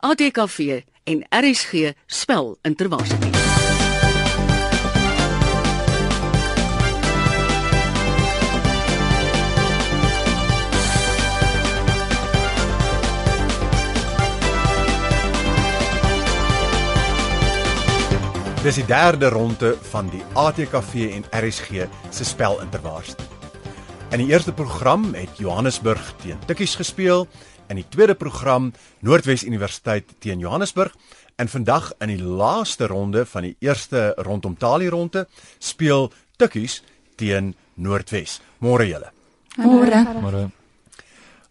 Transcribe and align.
ATKV 0.00 0.82
en 1.04 1.26
RSG 1.28 1.92
spel 2.06 2.58
intervarsity. 2.62 3.30
Dis 18.60 18.74
die 18.74 18.84
derde 18.84 19.28
ronde 19.28 19.76
van 19.90 20.08
die 20.08 20.22
ATKV 20.32 21.10
en 21.12 21.28
RSG 21.44 21.86
se 22.10 22.24
spel 22.24 22.60
interwaarste. 22.60 23.24
In 24.10 24.18
die 24.18 24.32
eerste 24.32 24.52
program 24.52 25.14
het 25.14 25.38
Johannesburg 25.38 26.14
teen 26.22 26.38
Tikkies 26.46 26.74
gespeel, 26.74 27.28
in 27.70 27.78
die 27.78 27.86
tweede 27.88 28.16
program 28.18 28.72
Noordwes 29.06 29.46
Universiteit 29.46 30.16
teen 30.18 30.42
Johannesburg 30.42 30.94
en 31.40 31.48
vandag 31.48 31.92
in 32.02 32.12
die 32.12 32.22
laaste 32.22 32.90
ronde 32.90 33.24
van 33.26 33.46
die 33.48 33.56
eerste 33.64 34.10
rondom 34.26 34.58
Tali 34.58 34.90
ronde 34.90 35.26
speel 35.58 36.10
Tikkies 36.36 36.82
teen 37.16 37.54
Noordwes. 37.80 38.40
Môre 38.58 38.88
julle. 38.90 39.12
Môre. 39.56 40.04
Uh, 40.04 40.48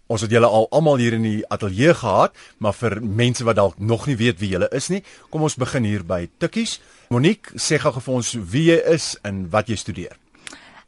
Ons 0.09 0.23
het 0.25 0.31
julle 0.33 0.47
al 0.49 0.65
almal 0.73 0.97
hier 0.97 1.13
in 1.13 1.25
die 1.25 1.43
ateljee 1.53 1.93
gehad, 1.93 2.33
maar 2.57 2.73
vir 2.73 2.95
mense 3.05 3.45
wat 3.45 3.59
dalk 3.59 3.75
nog 3.77 4.07
nie 4.09 4.15
weet 4.17 4.39
wie 4.41 4.49
julle 4.55 4.65
is 4.73 4.87
nie, 4.89 5.03
kom 5.29 5.45
ons 5.45 5.57
begin 5.61 5.85
hier 5.85 6.01
by 6.01 6.23
Tikkies. 6.41 6.79
Monique, 7.13 7.53
sê 7.61 7.77
gou 7.77 7.93
vir 7.93 8.15
ons 8.15 8.31
wie 8.33 8.63
jy 8.71 8.79
is 8.89 9.11
en 9.21 9.45
wat 9.53 9.69
jy 9.69 9.77
studeer. 9.77 10.17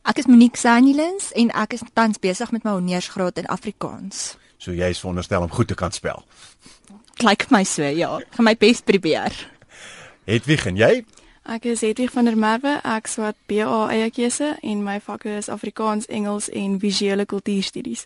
Ek 0.10 0.18
is 0.18 0.26
Monique 0.26 0.58
Sanilins 0.58 1.30
en 1.38 1.54
ek 1.54 1.78
is 1.78 1.86
tans 1.94 2.18
besig 2.18 2.50
met 2.50 2.66
my 2.66 2.74
honeursgraad 2.80 3.38
in 3.38 3.50
Afrikaans. 3.54 4.41
So 4.62 4.72
jy 4.78 4.92
is 4.94 5.00
veronderstel 5.02 5.42
om 5.42 5.50
goed 5.50 5.68
te 5.72 5.78
kan 5.80 5.92
spel. 5.96 6.22
Klink 7.22 7.48
my 7.54 7.64
so, 7.68 7.84
ja. 7.84 8.12
Ek 8.22 8.38
gaan 8.38 8.46
my 8.46 8.54
bes 8.62 8.82
probeer. 8.86 9.34
Hedwig 10.30 10.68
en 10.70 10.78
jy? 10.78 10.92
Ek 11.50 11.66
is 11.66 11.82
Hedwig 11.82 12.12
van 12.14 12.28
der 12.30 12.38
Merwe. 12.38 12.76
Ek 12.86 13.10
swat 13.10 13.36
BA 13.50 13.88
eie 13.90 14.12
keuse 14.14 14.52
en 14.62 14.84
my 14.86 15.00
vakke 15.02 15.34
is 15.40 15.50
Afrikaans, 15.50 16.06
Engels 16.14 16.50
en 16.54 16.78
visuele 16.80 17.26
kultuurstudies. 17.26 18.06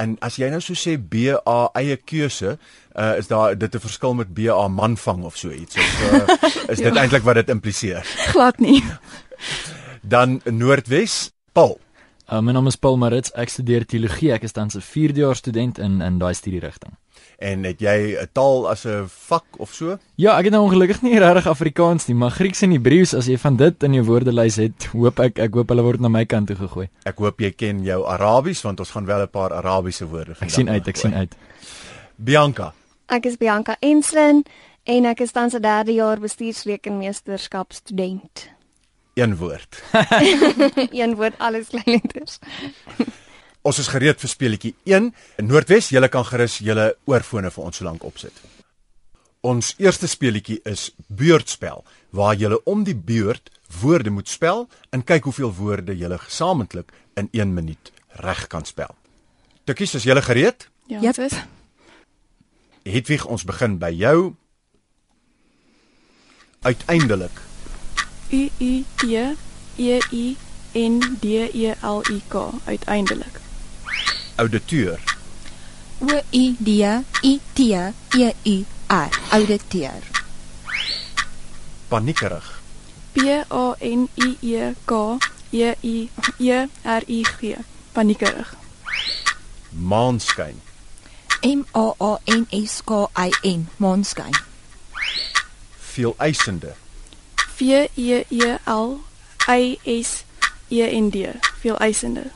En 0.00 0.14
as 0.24 0.38
jy 0.40 0.46
nou 0.48 0.60
so 0.64 0.78
sê 0.78 0.94
BA 0.96 1.58
eie 1.76 1.96
keuse, 1.98 2.54
uh, 2.94 3.10
is 3.18 3.26
daar 3.28 3.58
dit 3.58 3.74
'n 3.74 3.80
verskil 3.82 4.14
met 4.14 4.30
BA 4.34 4.68
manvang 4.68 5.24
of 5.24 5.36
so 5.36 5.50
iets 5.50 5.76
of 5.76 6.12
uh, 6.12 6.26
is 6.72 6.78
dit 6.78 6.94
Ja. 6.94 7.00
eintlik 7.02 7.22
wat 7.22 7.34
dit 7.34 7.48
impliseer? 7.48 8.06
Glad 8.32 8.58
nie. 8.60 8.82
Dan 10.02 10.40
Noordwes, 10.44 11.32
Paul. 11.52 11.80
Uh, 12.30 12.40
my 12.40 12.52
naam 12.52 12.66
is 12.66 12.76
Paul 12.76 12.96
Marits. 12.96 13.32
Ek 13.34 13.50
studeer 13.50 13.86
teologie. 13.86 14.32
Ek 14.32 14.42
is 14.46 14.52
tans 14.52 14.76
'n 14.76 14.80
4de-jaar 14.80 15.36
student 15.36 15.78
in 15.78 16.00
in 16.00 16.18
daai 16.18 16.34
studierigting. 16.34 16.96
En 17.38 17.64
het 17.64 17.80
jy 17.80 18.16
'n 18.20 18.28
taal 18.32 18.68
as 18.68 18.84
'n 18.86 19.04
vak 19.06 19.44
of 19.58 19.72
so? 19.72 19.98
Ja, 20.14 20.38
ek 20.38 20.44
het 20.44 20.52
nou 20.52 20.64
ongelukkig 20.64 21.02
nie 21.02 21.18
regtig 21.18 21.46
Afrikaans 21.46 22.06
nie, 22.06 22.16
maar 22.16 22.30
Grieks 22.30 22.62
en 22.62 22.70
Hebreëus 22.70 23.14
as 23.14 23.26
jy 23.26 23.38
van 23.38 23.56
dit 23.56 23.82
in 23.82 23.94
jou 23.94 24.04
woordelys 24.04 24.56
het, 24.56 24.84
hoop 24.92 25.20
ek 25.20 25.38
ek 25.38 25.54
hoop 25.54 25.68
hulle 25.68 25.82
word 25.82 26.00
na 26.00 26.08
my 26.08 26.24
kant 26.24 26.46
toe 26.46 26.56
gegooi. 26.56 26.88
Ek 27.04 27.18
hoop 27.18 27.40
jy 27.40 27.50
ken 27.50 27.84
jou 27.84 28.06
Arabies 28.06 28.62
want 28.62 28.80
ons 28.80 28.90
gaan 28.90 29.06
wel 29.06 29.22
'n 29.22 29.28
paar 29.28 29.52
Arabiese 29.52 30.06
woorde 30.06 30.36
Ek 30.40 30.50
sien 30.50 30.68
uit, 30.68 30.88
ek 30.88 30.96
sien 30.96 31.14
uit. 31.14 31.36
Bianca. 32.16 32.72
Ek 33.08 33.26
is 33.26 33.36
Bianca 33.36 33.76
Enslin 33.80 34.44
en 34.84 35.04
ek 35.04 35.20
is 35.20 35.32
tans 35.32 35.54
'n 35.54 35.62
derde 35.62 35.92
jaar 35.92 36.20
bestuursrekenmeesterskap 36.20 37.72
student. 37.72 38.59
Een 39.20 39.36
woord. 39.36 39.82
Een 41.02 41.14
woord 41.20 41.36
alles 41.38 41.68
klein 41.68 41.84
letters. 42.00 42.38
Ons 43.68 43.78
is 43.82 43.90
gereed 43.92 44.16
vir 44.22 44.30
speletjie 44.32 44.70
1. 44.88 45.10
In 45.42 45.46
Noordwes, 45.50 45.90
julle 45.92 46.08
kan 46.08 46.24
gerus 46.24 46.54
julle 46.64 46.94
oorfone 47.10 47.50
vir 47.52 47.64
ons 47.68 47.76
so 47.76 47.84
lank 47.84 48.04
opsit. 48.08 48.32
Ons 49.44 49.74
eerste 49.80 50.08
speletjie 50.08 50.58
is 50.68 50.86
beurtspel 51.08 51.84
waar 52.16 52.38
julle 52.40 52.56
om 52.68 52.84
die 52.88 52.96
beurt 52.96 53.50
woorde 53.82 54.10
moet 54.10 54.28
spel 54.32 54.64
en 54.92 55.04
kyk 55.04 55.28
hoeveel 55.28 55.52
woorde 55.58 55.94
julle 55.96 56.18
gesamentlik 56.24 56.88
in 57.20 57.28
1 57.36 57.52
minuut 57.54 57.92
reg 58.24 58.46
kan 58.52 58.64
spel. 58.64 58.94
Tikkies, 59.68 59.94
is 60.00 60.08
julle 60.08 60.22
gereed? 60.24 60.64
Ja, 60.88 61.00
Yep. 61.04 61.14
sis. 61.20 61.36
Hedwig, 62.88 63.26
ons 63.28 63.44
begin 63.44 63.76
by 63.78 63.92
jou. 63.92 64.32
Uiteindelik. 66.64 67.36
U 68.32 68.50
U 68.60 68.84
T 68.96 69.36
E 69.76 70.00
I 70.12 70.36
N 70.74 71.00
D 71.22 71.50
E 71.52 71.74
L 71.82 72.02
I 72.10 72.22
K 72.28 72.52
uiteindelik. 72.66 73.40
Auditeur. 74.38 74.98
O 76.00 76.20
U 76.32 76.56
D 76.64 76.84
I 77.22 77.40
T 77.54 77.74
E 77.74 78.32
U 78.44 78.64
R. 78.88 79.10
Auditeur. 79.32 80.02
Paniekerig. 81.88 82.44
P 83.14 83.44
A 83.50 83.74
N 83.80 84.08
I 84.16 84.36
E 84.42 84.74
K 84.86 85.18
E 85.52 85.74
I 85.82 86.10
E 86.38 86.68
R 86.84 87.02
I 87.08 87.24
G. 87.40 87.56
Paniekerig. 87.92 88.46
Maanskyn. 89.72 90.62
M 91.42 91.64
A 91.74 91.94
A 91.98 92.18
N 92.26 92.46
S 92.52 92.82
K 92.82 93.08
I 93.16 93.32
N. 93.42 93.68
Maanskyn. 93.78 94.34
Veel 95.94 96.14
eisende. 96.18 96.74
V 97.60 97.90
E 97.96 98.24
E 98.30 98.58
L 98.66 99.00
I 99.48 99.78
S 99.84 100.24
E 100.70 100.82
N 100.82 101.10
D. 101.10 101.34
Veel 101.62 101.76
eisende. 101.80 102.30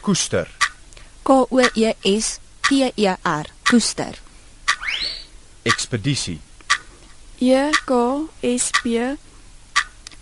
Koester. 0.00 0.46
K 1.24 1.30
O 1.50 1.60
E 1.74 1.94
S 2.04 2.40
T 2.68 2.92
E 2.96 3.16
R. 3.24 3.44
Koester. 3.70 4.14
Ekspedisie. 5.64 6.38
E 7.40 7.72
K 7.86 8.28
S 8.42 8.70
P 8.82 9.16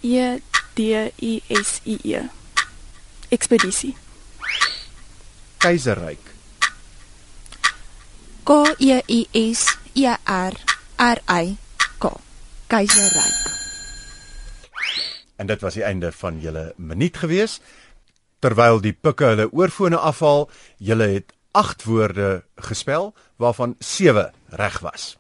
E 0.03 0.41
D 0.77 1.13
I 1.23 1.43
S 1.51 1.83
I 1.85 1.99
E. 2.05 2.23
Ekspedisie. 3.31 3.95
Keiserryk. 5.59 6.25
K 8.45 8.75
E 8.79 9.03
I 9.09 9.29
S 9.35 9.67
E 9.95 10.07
R 10.27 10.53
R 10.99 11.19
I 11.29 11.57
K. 11.57 11.72
Keiserryk. 12.73 13.51
En 15.37 15.47
dit 15.47 15.61
was 15.61 15.75
die 15.77 15.85
einde 15.85 16.13
van 16.13 16.41
julle 16.41 16.73
minuut 16.77 17.17
gewees. 17.17 17.59
Terwyl 18.41 18.81
die 18.81 18.95
pikke 18.97 19.35
hulle 19.35 19.49
oorfone 19.53 19.99
afhaal, 20.01 20.47
julle 20.81 21.11
het 21.13 21.35
8 21.53 21.85
woorde 21.85 22.45
gespel 22.57 23.13
waarvan 23.37 23.75
7 23.79 24.33
reg 24.57 24.79
was. 24.81 25.19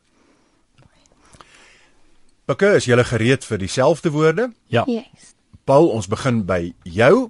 Pikke, 2.48 2.72
is 2.80 2.88
julle 2.88 3.04
gereed 3.04 3.44
vir 3.44 3.60
dieselfde 3.60 4.10
woorde? 4.10 4.48
Ja. 4.72 4.86
Yes. 4.88 5.34
Paul, 5.68 5.90
ons 5.92 6.08
begin 6.08 6.44
by 6.48 6.72
jou. 6.88 7.28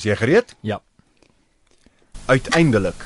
Is 0.00 0.08
jy 0.08 0.16
gereed? 0.16 0.56
Ja. 0.64 0.80
Uiteindelik. 2.32 3.04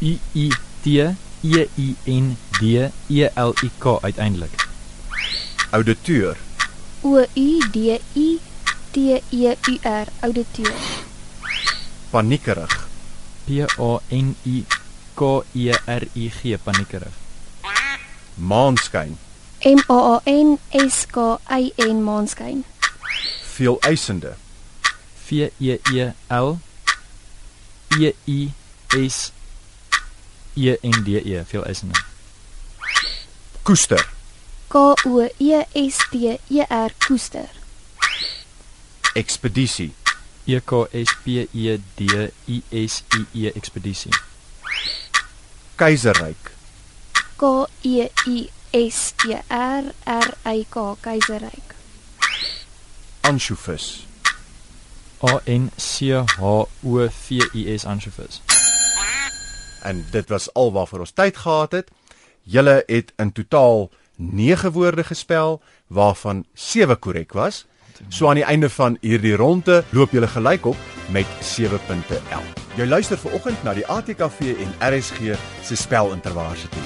U 0.00 0.16
I 0.34 0.48
T 0.80 0.96
E 1.44 1.68
I 1.76 1.92
N 2.08 2.32
D 2.56 2.88
E 3.12 3.28
L 3.36 3.54
I 3.60 3.70
K 3.78 3.98
uiteindelik. 4.00 4.59
Auditeur. 5.72 6.36
O 7.04 7.16
U 7.18 7.60
D 7.72 8.00
I 8.16 8.40
T 8.92 9.22
E 9.30 9.56
U 9.68 9.78
R. 9.84 10.06
Auditeur. 10.22 10.74
Paniekerig. 12.10 12.72
P 13.46 13.62
A 13.62 14.00
N 14.10 14.36
I 14.44 14.64
K 15.14 15.42
E 15.54 15.70
R 15.86 16.02
I 16.14 16.32
G 16.42 16.58
paniekerig. 16.58 17.12
Maanskyn. 18.36 19.16
M 19.62 19.78
A 19.88 19.98
A 20.16 20.20
N 20.26 20.58
S 20.72 21.06
K 21.06 21.38
I 21.48 21.72
N 21.78 22.02
maanskyn. 22.02 22.64
Veel 23.56 23.78
eisende. 23.86 24.34
V 25.26 25.52
E 25.60 25.78
E 25.92 26.12
L 26.28 26.58
E 27.98 28.12
I 28.26 28.52
S 29.08 29.32
E 30.56 30.76
N 30.82 31.04
D 31.04 31.22
E 31.24 31.44
veel 31.44 31.64
eisende. 31.64 31.94
Koester. 33.62 34.19
K 34.70 34.78
O 35.04 35.28
E 35.38 35.64
S 35.74 35.98
T 36.12 36.38
E 36.48 36.62
R 36.70 36.90
koester. 37.06 37.48
Ekspedisie. 39.16 39.90
E 40.46 40.60
K 40.60 40.86
S 40.92 41.08
P 41.24 41.48
E 41.52 41.76
D 41.96 42.30
I 42.46 42.62
S 42.70 43.02
I 43.18 43.26
E 43.34 43.50
ekspedisie. 43.50 44.12
Keiserryk. 45.76 46.52
K 47.36 47.66
E 47.82 48.06
I 48.26 48.50
S 48.72 49.14
E 49.26 49.40
R 49.50 49.84
R 50.06 50.34
Y 50.44 50.64
K 50.70 50.96
keiserryk. 51.02 51.74
Ansjovis. 53.22 54.06
A 55.20 55.40
N 55.46 55.72
C 55.76 56.12
H 56.14 56.40
O 56.40 57.08
V 57.08 57.40
I 57.54 57.78
S 57.78 57.84
anchovies. 57.84 58.40
En 59.82 60.06
dit 60.10 60.28
was 60.28 60.54
alwaarvoor 60.54 61.00
ons 61.00 61.10
tyd 61.10 61.36
gehad 61.36 61.72
het. 61.72 61.90
Julle 62.42 62.82
het 62.86 63.12
in 63.16 63.32
totaal 63.32 63.90
9 64.20 64.72
woorde 64.72 65.04
gespel 65.04 65.62
waarvan 65.86 66.44
7 66.54 66.98
korrek 66.98 67.32
was. 67.32 67.66
So 68.08 68.28
aan 68.28 68.34
die 68.34 68.44
einde 68.44 68.70
van 68.70 68.96
hierdie 69.00 69.36
ronde 69.36 69.84
loop 69.90 70.12
julle 70.12 70.28
gelyk 70.28 70.64
op 70.66 70.76
met 71.10 71.26
7 71.40 71.80
punte 71.86 72.20
elk. 72.30 72.60
Jy 72.76 72.86
luister 72.86 73.18
ver 73.18 73.32
oggend 73.32 73.62
na 73.62 73.74
die 73.74 73.86
ATKV 73.86 74.54
en 74.62 74.72
RSG 74.92 75.36
se 75.64 75.76
spel 75.76 76.12
interwaarsitie. 76.12 76.84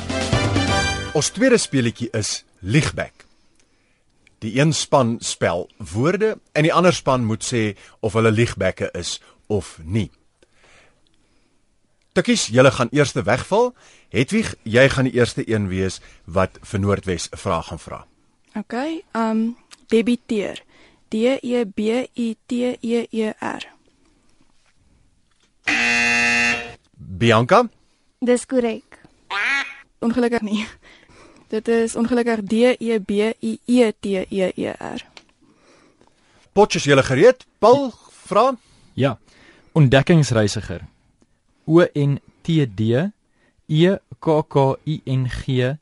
Ons 1.15 1.31
tweede 1.31 1.59
speletjie 1.59 2.09
is 2.11 2.45
Liegback. 2.59 3.27
Die 4.39 4.59
een 4.59 4.73
span 4.73 5.17
spel 5.21 5.69
woorde 5.93 6.39
en 6.53 6.67
die 6.67 6.73
ander 6.75 6.95
span 6.95 7.25
moet 7.25 7.45
sê 7.47 7.75
of 8.01 8.13
hulle 8.19 8.31
liegbekke 8.31 8.91
is 8.99 9.21
of 9.47 9.79
nie. 9.83 10.11
Tikkies, 12.15 12.47
julle 12.55 12.71
gaan 12.71 12.89
eerste 12.95 13.23
wegval. 13.27 13.73
Hedwig, 14.15 14.53
jy 14.63 14.85
gaan 14.89 15.05
die 15.09 15.17
eerste 15.19 15.43
een 15.51 15.65
wees 15.69 16.01
wat 16.31 16.59
vir 16.63 16.81
Noordwes 16.81 17.29
'n 17.33 17.37
vraag 17.37 17.67
gaan 17.67 17.79
vra. 17.79 18.07
OK. 18.55 18.75
Um 19.13 19.57
debiteer. 19.89 20.63
D 21.09 21.15
E 21.43 21.65
B 21.65 21.79
I 22.17 22.37
T 22.47 22.53
E 22.81 23.07
E 23.11 23.33
R. 23.41 23.63
Bianca, 26.97 27.69
Dis 28.21 28.47
korrek. 28.47 29.01
Ongelukkig 29.99 30.41
nie. 30.41 30.67
Dit 31.49 31.69
is 31.69 31.97
ongelukkig 31.97 32.43
D 32.43 32.53
E 32.79 32.99
B 33.01 33.11
I 33.43 33.59
E 33.67 33.93
T 34.01 34.07
E 34.31 34.53
E 34.57 34.73
R. 34.79 35.05
potjies 36.53 36.85
julle 36.85 37.03
gereed? 37.03 37.45
Paul, 37.59 37.93
vra. 38.11 38.55
Ja. 38.95 39.19
Ontdekkingsreisiger. 39.73 40.81
O 41.67 41.81
N 41.95 42.19
T 42.43 42.67
D 42.67 43.11
E 43.69 43.97
K 44.21 44.43
K 44.49 44.65
I 44.87 45.01
N 45.07 45.27
G 45.29 45.75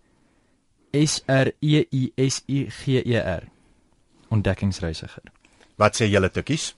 S 0.93 1.23
R 1.29 1.53
E 1.61 1.85
I 1.91 2.13
S 2.17 2.43
I 2.49 2.67
G 2.71 3.03
E 3.05 3.17
R. 3.19 3.43
Ontdekkingsreisiger. 4.33 5.25
Wat 5.79 5.97
sê 5.97 6.07
julle 6.13 6.29
tikkies? 6.31 6.75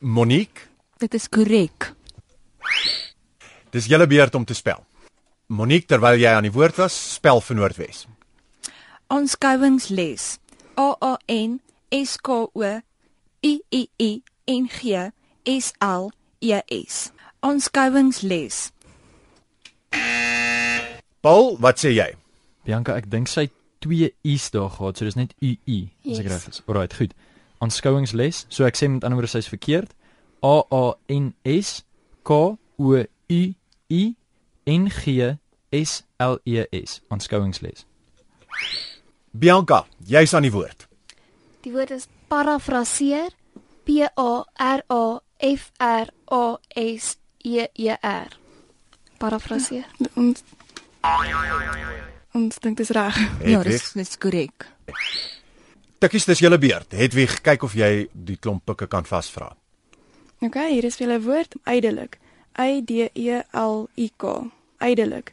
Monique, 0.00 0.68
Dit 0.98 1.14
is 1.14 1.28
korrek. 1.28 1.92
dis 3.70 3.86
julle 3.86 4.06
beurt 4.06 4.34
om 4.34 4.44
te 4.44 4.54
spel. 4.54 4.80
Monique, 5.46 5.86
terwyl 5.86 6.16
jy 6.18 6.30
aan 6.32 6.46
die 6.48 6.52
woord 6.52 6.76
was, 6.80 6.94
spel 7.16 7.40
vir 7.44 7.56
Noordwes. 7.56 8.06
Aanskouingsles. 9.12 10.38
A 10.76 10.88
A 11.00 11.16
N 11.28 11.60
S 11.92 12.16
K 12.18 12.32
O 12.52 12.62
I 13.42 13.60
I 13.70 13.82
I 14.00 14.22
N 14.48 14.66
G 14.68 15.10
S 15.46 15.72
L 15.80 16.10
E 16.40 16.60
S. 16.86 17.10
Aanskouingsles. 17.40 18.70
Paul, 21.20 21.56
wat 21.60 21.78
sê 21.82 21.90
jy? 21.94 22.10
Bianca, 22.66 22.96
ek 22.98 23.08
dink 23.10 23.28
sy 23.30 23.46
het 23.46 23.54
twee 23.82 24.10
u's 24.26 24.48
daar 24.54 24.70
gehad, 24.70 24.98
so 24.98 25.06
dis 25.06 25.16
net 25.18 25.34
U 25.42 25.52
U, 25.66 25.78
as 26.10 26.18
ek 26.20 26.26
Yes. 26.26 26.32
reg 26.32 26.48
is. 26.50 26.62
Alraai, 26.66 26.88
goed. 26.94 27.14
Aanskouingsles. 27.62 28.44
So 28.48 28.64
ek 28.66 28.76
sê 28.76 28.88
met 28.90 29.04
ander 29.04 29.16
woorde 29.18 29.30
sy's 29.32 29.48
verkeerd. 29.48 29.92
A 30.44 30.62
A 30.70 30.94
N 31.08 31.34
S 31.44 31.82
K 32.24 32.30
O 32.34 32.56
U 32.78 33.04
I 33.90 34.16
N 34.66 34.88
G 34.90 35.36
S 35.72 36.02
L 36.20 36.38
E 36.44 36.64
S. 36.72 37.00
Aanskouingsles. 37.10 37.86
Bianca, 39.32 39.84
jy's 40.06 40.34
aan 40.34 40.42
die 40.46 40.52
woord. 40.52 40.86
Die 41.62 41.72
woord 41.72 41.90
is 41.90 42.06
parafraseer. 42.28 43.30
P 43.86 44.02
A 44.02 44.44
R 44.58 44.82
A 44.90 45.20
F 45.38 45.70
R 45.80 46.10
A 46.32 46.56
S 46.76 47.16
E 47.44 47.66
E 47.74 47.96
R. 48.02 48.28
Parafraseer. 49.18 49.86
Ons 50.16 50.44
Ons 52.36 52.58
dink 52.60 52.76
dis 52.76 52.90
reg. 52.92 53.16
Ja, 53.48 53.62
dis 53.64 53.92
dis 53.96 54.16
korrek. 54.20 54.66
tikkies, 56.00 56.26
dis 56.28 56.42
julle 56.44 56.58
beurt. 56.60 56.92
Hedwig, 56.92 57.38
kyk 57.42 57.64
of 57.64 57.74
jy 57.78 58.08
die 58.12 58.36
klomp 58.36 58.66
pikke 58.68 58.88
kan 58.92 59.06
vasvra. 59.08 59.54
OK, 60.44 60.58
hier 60.68 60.84
is 60.84 60.98
vir 60.98 61.06
julle 61.06 61.20
woord 61.24 61.56
ydelik. 61.64 62.18
Y 62.60 62.80
D 62.84 63.08
E 63.14 63.42
L 63.52 63.86
I 63.96 64.10
K. 64.20 64.34
Ydelik. 64.84 65.32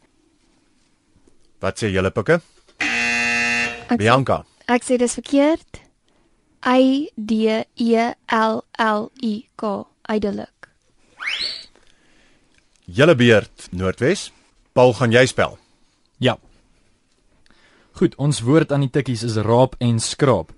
Wat 1.63 1.79
sê 1.79 1.91
julle 1.91 2.11
pikke? 2.15 2.39
Ek, 2.83 3.97
Bianca, 3.99 4.43
ek 4.71 4.85
sê 4.87 4.97
dis 4.99 5.15
verkeerd. 5.19 5.81
Y 6.63 7.09
D 7.17 7.63
E 7.75 8.05
L 8.31 8.63
L 8.79 9.09
I 9.21 9.33
K. 9.59 9.73
Ydelik. 10.11 10.69
julle 12.85 13.15
beurt, 13.15 13.67
Noordwes. 13.71 14.31
Paul, 14.73 14.93
gaan 14.93 15.11
jy 15.11 15.25
spel? 15.25 15.57
Ja. 16.19 16.37
Goed, 17.93 18.15
ons 18.17 18.41
woord 18.41 18.71
aan 18.73 18.83
die 18.83 18.91
tikkies 18.91 19.23
is 19.23 19.37
raap 19.45 19.77
en 19.79 19.99
skraap. 19.99 20.51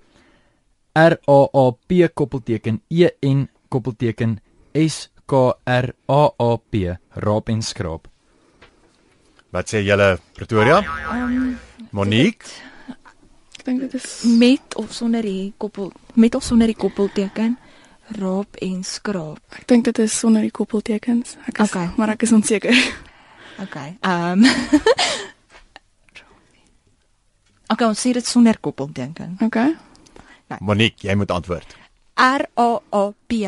R 0.96 1.18
A 1.28 1.40
A 1.52 1.64
P 1.86 2.08
koppelteken 2.14 2.80
E 2.88 3.10
N 3.22 3.46
koppelteken 3.68 4.38
S 4.72 5.10
K 5.28 5.52
R 5.64 5.92
A 6.08 6.22
A 6.40 6.50
P 6.56 6.96
raap 7.22 7.52
en 7.52 7.62
skraap. 7.62 8.08
Wat 9.52 9.68
sê 9.70 9.84
julle, 9.84 10.16
Pretoria? 10.34 10.80
Um 11.12 11.58
Monique, 11.92 12.48
Ek 13.56 13.64
dink 13.64 13.80
dit 13.84 13.94
is 13.94 14.24
met 14.38 14.74
of 14.76 14.92
sonder 14.94 15.22
die 15.22 15.52
koppel 15.58 15.92
met 16.14 16.34
of 16.34 16.44
sonder 16.44 16.70
die 16.70 16.76
koppelteken 16.78 17.56
raap 18.08 18.56
en 18.62 18.84
skraap. 18.84 19.40
ek 19.58 19.66
dink 19.66 19.84
dit 19.84 19.98
is 19.98 20.18
sonder 20.18 20.42
die 20.42 20.50
koppeltekens. 20.50 21.36
Ek 21.46 21.58
is 21.58 21.70
OK. 21.74 21.96
maar 21.96 22.08
ek 22.14 22.22
is 22.22 22.32
onseker. 22.32 22.74
Okay. 23.56 23.96
Ehm 24.04 24.44
um, 24.44 24.50
Okay, 27.66 27.86
ons 27.88 27.98
sê 27.98 28.12
dit 28.14 28.26
sonder 28.26 28.58
koppelteken. 28.62 29.38
OK. 29.42 29.56
Monique, 30.60 31.02
jy 31.08 31.16
moet 31.18 31.32
antwoord. 31.34 31.72
R 32.14 32.44
A 32.54 32.68
A 32.94 33.02
P 33.26 33.40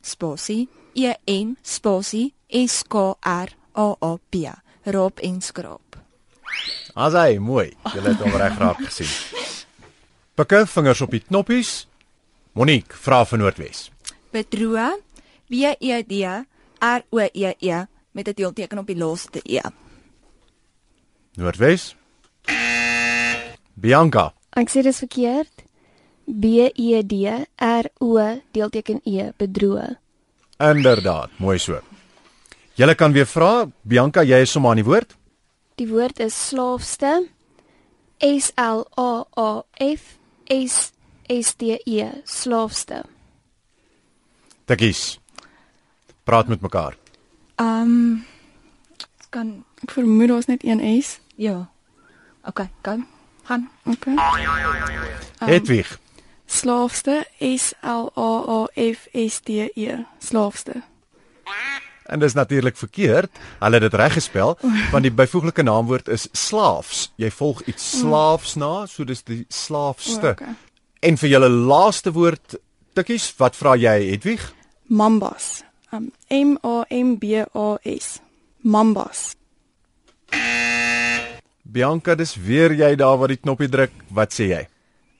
spasie 0.00 0.68
E 0.94 1.14
N 1.26 1.56
spasie 1.62 2.30
S 2.48 2.84
K 2.86 3.16
R 3.18 3.50
A 3.74 3.88
A 4.06 4.12
P 4.30 4.44
raap 4.86 5.18
en 5.26 5.40
skraap. 5.42 5.98
Asai, 6.94 7.38
mooi. 7.42 7.72
Julle 7.92 8.14
het 8.14 8.22
hom 8.22 8.38
reg 8.38 8.56
raak 8.58 8.80
gesien. 8.86 9.10
Pikke 10.38 10.62
vingers 10.70 11.02
op 11.02 11.10
die 11.12 11.24
knoppies. 11.26 11.88
Monique, 12.54 12.94
vra 12.96 13.24
vir 13.24 13.38
Noordwes. 13.38 13.90
Bedroe 14.32 14.88
W 15.50 15.74
E 15.80 16.02
D 16.02 16.22
R 16.80 17.02
O 17.10 17.18
E 17.20 17.54
E 17.60 17.84
met 18.12 18.28
'n 18.28 18.34
deelteken 18.34 18.78
op 18.78 18.86
die 18.86 18.96
laaste 18.96 19.40
E. 19.44 19.60
Noordwes. 21.36 21.94
Bianca, 23.74 24.32
Ek 24.56 24.68
sê 24.70 24.82
dis 24.82 24.98
verkeerd. 24.98 25.64
B 26.26 26.44
E 26.74 27.02
D 27.02 27.28
R 27.58 27.90
O 28.00 28.18
deelteken 28.52 29.00
E 29.04 29.30
bedroe. 29.38 29.96
inderdaad, 30.58 31.30
mooi 31.38 31.58
so. 31.58 31.80
Julle 32.74 32.94
kan 32.94 33.12
weer 33.12 33.26
vra. 33.26 33.66
Bianca, 33.82 34.22
jy 34.22 34.40
is 34.42 34.50
sommer 34.50 34.70
aan 34.70 34.76
die 34.76 34.84
woord. 34.84 35.16
Die 35.76 35.86
woord 35.88 36.18
is 36.20 36.34
slaafste. 36.48 37.28
S 38.20 38.52
L 38.56 38.86
A 38.96 39.24
A 39.36 39.62
F 39.78 40.18
S 40.50 40.92
S 41.28 41.54
T 41.56 41.62
E 41.84 42.08
slaafste. 42.24 43.04
Tikkies. 44.64 45.18
Praat 46.24 46.48
met 46.48 46.60
mekaar. 46.60 46.96
Ehm 47.56 47.80
um, 47.80 48.26
kan 49.28 49.64
Ek 49.82 49.90
vermoed 49.94 50.28
daar's 50.28 50.46
net 50.46 50.64
een 50.64 51.02
S. 51.02 51.18
ja. 51.36 51.70
Okay, 52.42 52.70
kom. 52.80 53.06
Gaan. 53.44 53.70
OK. 53.84 54.06
Um, 54.06 54.18
Hedwig. 55.38 55.98
Slaafste 56.46 57.26
S 57.38 57.72
L 57.82 58.10
A 58.16 58.30
A 58.48 58.66
F 58.92 59.06
S 59.12 59.40
T 59.40 59.48
E. 59.74 60.04
Slaafste. 60.18 60.82
En 62.04 62.18
dis 62.18 62.32
natuurlik 62.32 62.76
verkeerd. 62.76 63.38
Hulle 63.58 63.72
het 63.74 63.82
dit 63.90 63.94
reg 63.94 64.12
gespel 64.12 64.58
want 64.90 65.02
die 65.02 65.12
byvoeglike 65.12 65.62
naamwoord 65.62 66.08
is 66.08 66.28
slaafs. 66.32 67.12
Jy 67.16 67.30
volg 67.30 67.62
iets 67.62 67.98
slaafs 67.98 68.54
na, 68.54 68.86
so 68.86 69.04
dis 69.04 69.22
die 69.22 69.44
slaafste. 69.48 70.30
OK. 70.30 70.42
En 71.00 71.16
vir 71.20 71.30
julle 71.30 71.48
laaste 71.48 72.12
woord 72.12 72.56
tikkies, 72.98 73.28
wat 73.38 73.56
vra 73.58 73.76
jy 73.78 73.96
Hedwig? 74.10 74.42
Mambas. 74.90 75.62
Um 75.94 76.10
M 76.30 76.56
A 76.66 76.82
M 76.90 77.16
B 77.20 77.44
A 77.54 77.76
S. 77.86 78.18
Mambas. 78.62 79.34
Bianca, 81.68 82.14
dis 82.16 82.34
weer 82.40 82.72
jy 82.76 82.94
daar 82.98 83.18
wat 83.20 83.30
die 83.32 83.38
knoppie 83.40 83.68
druk. 83.70 83.92
Wat 84.14 84.32
sê 84.34 84.48
jy? 84.50 84.62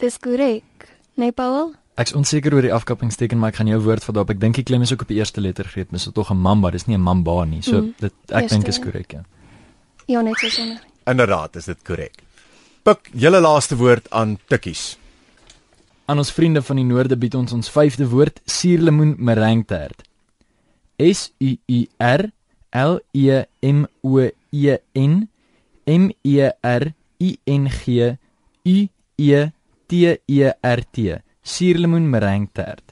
Dis 0.01 0.17
korrek. 0.23 0.89
Nee, 1.19 1.33
Paul? 1.33 1.75
Ek's 1.99 2.15
onseker 2.15 2.55
oor 2.55 2.63
die 2.63 2.73
afkappingsteken, 2.75 3.39
maar 3.41 3.51
ek 3.53 3.59
gaan 3.61 3.71
jou 3.73 3.81
woord 3.83 4.05
vat 4.07 4.15
daarop. 4.15 4.31
Ek 4.37 4.41
dink 4.43 4.59
die 4.61 4.65
klem 4.67 4.85
is 4.87 4.93
ook 4.95 5.03
op 5.03 5.11
die 5.11 5.19
eerste 5.19 5.43
letter 5.43 5.67
gegee, 5.67 5.89
dis 5.91 6.07
tog 6.15 6.31
'n 6.31 6.39
mamba, 6.39 6.71
dis 6.71 6.87
nie 6.87 6.97
'n 6.97 7.03
mamba 7.03 7.45
nie. 7.45 7.63
So 7.63 7.81
Mhm. 7.83 7.95
dit 7.99 8.13
ek 8.31 8.49
dink 8.49 8.69
is 8.69 8.79
korrek, 8.79 9.13
ja. 9.13 9.25
Ja, 10.07 10.21
net 10.23 10.37
so 10.39 10.49
sonder. 10.49 10.81
Inderdaad, 11.07 11.57
is 11.57 11.65
dit 11.65 11.79
korrek. 11.85 12.23
Pik 12.85 13.11
julle 13.15 13.41
laaste 13.41 13.77
woord 13.77 14.11
aan 14.11 14.39
tikkies. 14.49 14.97
Aan 16.09 16.19
ons 16.23 16.33
vriende 16.33 16.63
van 16.65 16.79
die 16.81 16.87
noorde 16.89 17.19
bied 17.21 17.35
ons 17.37 17.53
ons 17.53 17.69
vyfde 17.69 18.07
woord 18.09 18.41
suurlemoen 18.49 19.17
meringuetert. 19.21 20.07
S 20.97 21.29
U 21.39 21.51
U 21.69 21.81
R 22.01 22.31
L 22.73 22.97
E 23.13 23.43
M 23.69 23.85
O 24.01 24.25
E 24.25 24.77
N 24.97 25.29
M 25.85 26.09
E 26.25 26.49
R 26.49 26.87
I 27.21 27.31
N 27.45 27.69
G 27.69 28.15
U 28.65 28.79
E 29.19 29.43
T 29.87 30.01
E 30.17 30.53
R 30.73 30.85
T. 30.93 31.19
Suurlemoen 31.43 32.09
meringuetert. 32.09 32.85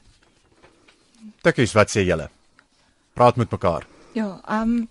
Tikkies, 1.41 1.73
wat 1.73 1.89
sê 1.89 2.05
julle? 2.05 2.29
Praat 3.17 3.41
met 3.41 3.49
mekaar. 3.49 3.89
Ja, 4.13 4.35
ehm 4.45 4.77
um, 4.77 4.87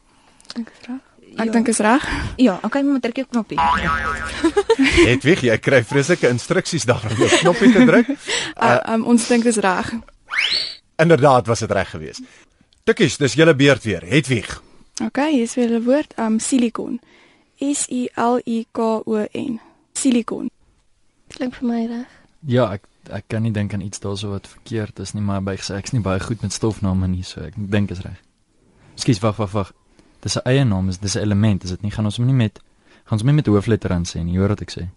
Ek 0.57 0.71
vra. 0.81 0.95
Ek 1.37 1.53
dink 1.53 1.69
is 1.69 1.79
reg. 1.85 2.05
Ja, 2.41 2.59
okay, 2.65 2.83
maar 2.83 3.01
druk 3.01 3.17
jou 3.21 3.27
knoppie. 3.29 3.59
Hedwig, 5.05 5.43
jy 5.45 5.57
kry 5.61 5.83
vreeslike 5.85 6.31
instruksies 6.33 6.87
daar 6.89 7.05
om 7.11 7.17
jou 7.21 7.29
knoppie 7.43 7.73
te 7.75 7.85
druk. 7.85 8.09
Uh, 8.57 8.79
um, 8.95 9.05
ons 9.13 9.29
dink 9.29 9.45
dis 9.45 9.61
reg. 9.61 9.93
Inderdaad 11.03 11.47
was 11.47 11.61
dit 11.65 11.71
reg 11.77 11.91
geweest. 11.93 12.25
Tikkies, 12.89 13.19
dis 13.21 13.37
julle 13.37 13.55
beurt 13.55 13.85
weer. 13.85 14.07
Hedwig. 14.09 14.63
Okay, 15.05 15.33
hier 15.33 15.43
is 15.43 15.55
weer 15.55 15.71
'n 15.77 15.85
woord, 15.85 16.15
um 16.19 16.39
silikon. 16.39 17.01
S 17.61 17.87
I 17.91 18.09
L 18.15 18.41
I 18.47 18.67
K 18.73 19.03
O 19.05 19.27
N. 19.33 19.61
Silikon. 19.93 20.51
Klink 21.29 21.55
vir 21.55 21.69
my 21.69 21.87
reg. 21.87 22.07
Ja, 22.47 22.73
ek 22.73 22.85
ek 23.13 23.25
kan 23.29 23.43
nie 23.43 23.53
dink 23.53 23.73
aan 23.75 23.81
iets 23.81 24.01
daarso 24.01 24.31
wat 24.31 24.49
verkeerd 24.49 24.99
is 24.99 25.13
nie, 25.13 25.23
maar 25.23 25.43
by 25.43 25.57
gesê 25.57 25.77
ek's 25.77 25.93
nie 25.93 26.03
baie 26.03 26.21
goed 26.21 26.43
met 26.43 26.53
stofname 26.53 27.07
nie, 27.09 27.23
so 27.23 27.41
ek 27.41 27.55
dink 27.57 27.91
is 27.91 28.01
reg. 28.01 28.19
Ekskuus, 28.95 29.21
wag, 29.21 29.37
wag, 29.37 29.53
wag. 29.53 29.73
Dis 30.21 30.37
'n 30.37 30.43
eie 30.49 30.65
naam, 30.65 30.89
is 30.89 30.99
dis 30.99 31.15
'n 31.17 31.21
element, 31.23 31.65
is 31.65 31.71
dit 31.71 31.83
nie? 31.83 31.91
Gaan 31.91 32.05
ons 32.05 32.17
hom 32.17 32.27
nie 32.27 32.35
met 32.35 32.59
gaan 33.05 33.13
ons 33.19 33.21
hom 33.23 33.27
nie 33.31 33.37
met 33.37 33.47
hoofletter 33.47 33.93
aan 33.93 34.05
sê 34.05 34.25
nie, 34.25 34.39
hoor 34.39 34.49
wat 34.49 34.61
ek 34.63 34.71
sê. 34.71 34.89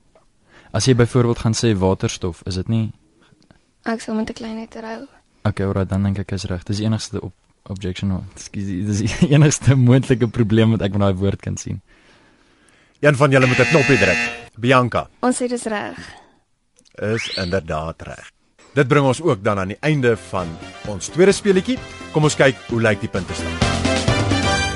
As 0.74 0.86
jy 0.86 0.96
byvoorbeeld 0.96 1.40
gaan 1.40 1.54
sê 1.54 1.74
waterstof, 1.78 2.42
is 2.46 2.56
dit 2.56 2.68
nie 2.68 2.92
Ek 3.86 4.02
sal 4.02 4.16
met 4.16 4.30
'n 4.30 4.34
klein 4.34 4.56
letter 4.60 4.84
hou. 4.84 5.08
Okay, 5.44 5.66
alright, 5.66 5.90
dan 5.90 6.04
dink 6.04 6.20
ek 6.20 6.32
is 6.32 6.44
reg. 6.46 6.64
Dis 6.64 6.78
die 6.78 6.86
enigste 6.86 7.22
op 7.22 7.34
objection. 7.70 8.24
Ekskuus, 8.36 8.66
dis 8.86 8.98
die 8.98 9.30
enigste 9.36 9.76
moontlike 9.76 10.28
probleem 10.28 10.72
wat 10.72 10.82
ek 10.82 10.92
met 10.92 11.02
daai 11.02 11.14
woord 11.14 11.40
kan 11.42 11.58
sien. 11.58 11.82
Een 13.00 13.16
van 13.16 13.32
julle 13.32 13.48
moet 13.48 13.60
'n 13.60 13.70
knoppie 13.72 13.98
druk. 13.98 14.18
Bianca 14.58 15.08
Ons 15.22 15.42
sê 15.42 15.48
dis 15.48 15.64
reg. 15.64 15.98
is 17.02 17.38
inderdaad 17.38 18.02
reg. 18.02 18.32
Dit 18.76 18.88
bring 18.88 19.06
ons 19.06 19.22
ook 19.22 19.44
dan 19.44 19.60
aan 19.60 19.68
die 19.68 19.78
einde 19.82 20.18
van 20.18 20.48
ons 20.88 21.08
tweede 21.08 21.32
speletjie. 21.32 21.78
Kom 22.12 22.24
ons 22.24 22.36
kyk 22.36 22.56
hoe 22.70 22.82
lyk 22.82 23.00
die 23.00 23.10
punte 23.10 23.34
stand. 23.34 23.69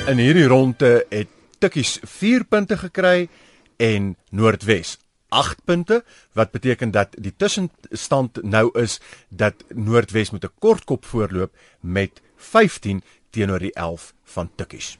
In 0.03 0.19
hierdie 0.19 0.49
ronde 0.51 1.05
het 1.09 1.29
Tikkies 1.63 1.93
4 2.03 2.43
punte 2.51 2.75
gekry 2.75 3.29
en 3.79 4.09
Noordwes 4.35 4.97
8 5.31 5.63
punte 5.63 6.01
wat 6.35 6.51
beteken 6.51 6.91
dat 6.91 7.15
die 7.15 7.31
tussenstand 7.31 8.41
nou 8.43 8.65
is 8.81 8.97
dat 9.29 9.63
Noordwes 9.71 10.33
met 10.35 10.43
'n 10.43 10.51
kort 10.59 10.83
kop 10.83 11.05
voorloop 11.05 11.55
met 11.79 12.21
15 12.35 13.01
teenoor 13.29 13.59
die 13.59 13.73
11 13.73 14.13
van 14.23 14.49
Tikkies. 14.55 14.97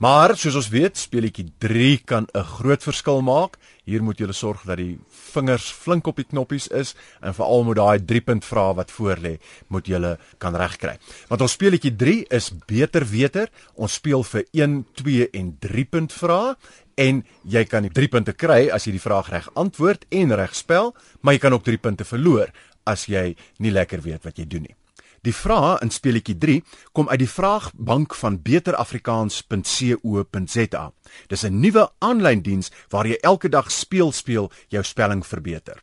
Maar 0.00 0.32
soos 0.32 0.54
ons 0.56 0.70
weet, 0.72 0.96
speletjie 0.96 1.50
3 1.60 1.98
kan 2.08 2.26
'n 2.32 2.44
groot 2.56 2.82
verskil 2.82 3.20
maak. 3.20 3.58
Hier 3.84 4.02
moet 4.02 4.18
jy 4.18 4.32
sorg 4.32 4.64
dat 4.64 4.78
die 4.78 4.98
vingers 5.08 5.70
flink 5.70 6.06
op 6.06 6.16
die 6.16 6.24
knoppies 6.24 6.68
is 6.68 6.94
en 7.20 7.34
veral 7.34 7.64
moet 7.64 7.76
daai 7.76 8.04
3 8.04 8.20
punt 8.20 8.44
vrae 8.44 8.74
wat 8.74 8.90
voor 8.90 9.16
lê, 9.16 9.38
moet 9.68 9.86
jy 9.86 10.16
kan 10.38 10.56
regkry. 10.56 10.98
Want 11.28 11.40
ons 11.40 11.52
speletjie 11.52 11.96
3 11.96 12.24
is 12.30 12.50
beter 12.66 13.04
weter. 13.04 13.50
Ons 13.74 13.92
speel 13.92 14.22
vir 14.22 14.44
1, 14.52 14.86
2 14.94 15.28
en 15.32 15.56
3 15.58 15.84
punt 15.84 16.12
vrae 16.12 16.56
en 16.94 17.24
jy 17.44 17.64
kan 17.64 17.82
die 17.82 17.92
3 17.92 18.08
punte 18.08 18.32
kry 18.32 18.70
as 18.70 18.84
jy 18.86 18.92
die 18.92 19.06
vraag 19.08 19.28
reg 19.28 19.50
antwoord 19.54 20.06
en 20.08 20.34
reg 20.34 20.54
spel, 20.54 20.94
maar 21.20 21.34
jy 21.34 21.40
kan 21.40 21.52
ook 21.52 21.64
3 21.64 21.76
punte 21.76 22.04
verloor 22.04 22.48
as 22.86 23.04
jy 23.04 23.36
nie 23.58 23.70
lekker 23.70 24.00
weet 24.00 24.24
wat 24.24 24.38
jy 24.38 24.46
doen 24.46 24.62
nie. 24.62 24.79
Die 25.22 25.34
vrae 25.36 25.74
in 25.84 25.90
speletjie 25.92 26.36
3 26.40 26.62
kom 26.96 27.08
uit 27.08 27.18
die 27.18 27.28
vraagbank 27.28 28.14
van 28.14 28.38
beterafrikaans.co.za. 28.42 30.92
Dis 31.28 31.42
'n 31.44 31.60
nuwe 31.60 31.90
aanlyn 31.98 32.42
diens 32.42 32.70
waar 32.88 33.06
jy 33.06 33.18
elke 33.22 33.48
dag 33.48 33.70
speel 33.70 34.12
speel 34.12 34.50
jou 34.68 34.82
spelling 34.84 35.26
verbeter. 35.26 35.82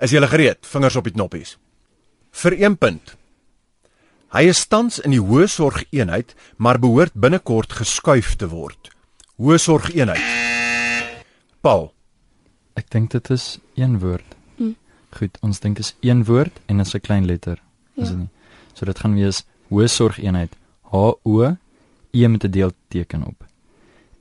Is 0.00 0.10
jy 0.10 0.26
gereed? 0.26 0.66
Vingers 0.66 0.96
op 0.96 1.04
die 1.04 1.12
knoppies. 1.12 1.58
Vir 2.30 2.52
1 2.52 2.76
punt. 2.76 3.16
Hy 4.32 4.42
is 4.48 4.66
tans 4.66 4.98
in 4.98 5.10
die 5.10 5.20
hoë 5.20 5.46
sorg 5.48 5.84
eenheid, 5.90 6.34
maar 6.56 6.78
behoort 6.78 7.12
binnekort 7.14 7.72
geskuif 7.72 8.34
te 8.36 8.48
word. 8.48 8.90
Hoë 9.38 9.58
sorg 9.58 9.94
eenheid. 9.94 10.20
Paul, 11.60 11.92
Ek 12.74 12.90
dink 12.90 13.10
dit 13.10 13.30
is 13.30 13.58
een 13.76 13.98
woord. 14.00 14.24
Hm. 14.56 14.72
Goed, 15.18 15.38
ons 15.42 15.60
dink 15.60 15.76
dit 15.76 15.84
is 15.84 15.94
een 16.00 16.24
woord 16.24 16.60
en 16.66 16.80
is 16.80 16.94
'n 16.94 17.00
klein 17.00 17.26
letter. 17.26 17.58
Is 17.96 18.08
Ja. 18.08 18.14
dit 18.14 18.18
nie? 18.18 18.28
So 18.82 18.88
dit 18.90 18.98
gaan 18.98 19.12
wees 19.14 19.44
hoë 19.70 19.84
sorgeenheid. 19.86 20.56
H 20.90 20.96
O 21.22 21.56
E 22.10 22.26
met 22.28 22.42
'n 22.44 22.50
deelteken 22.50 23.22
op. 23.22 23.46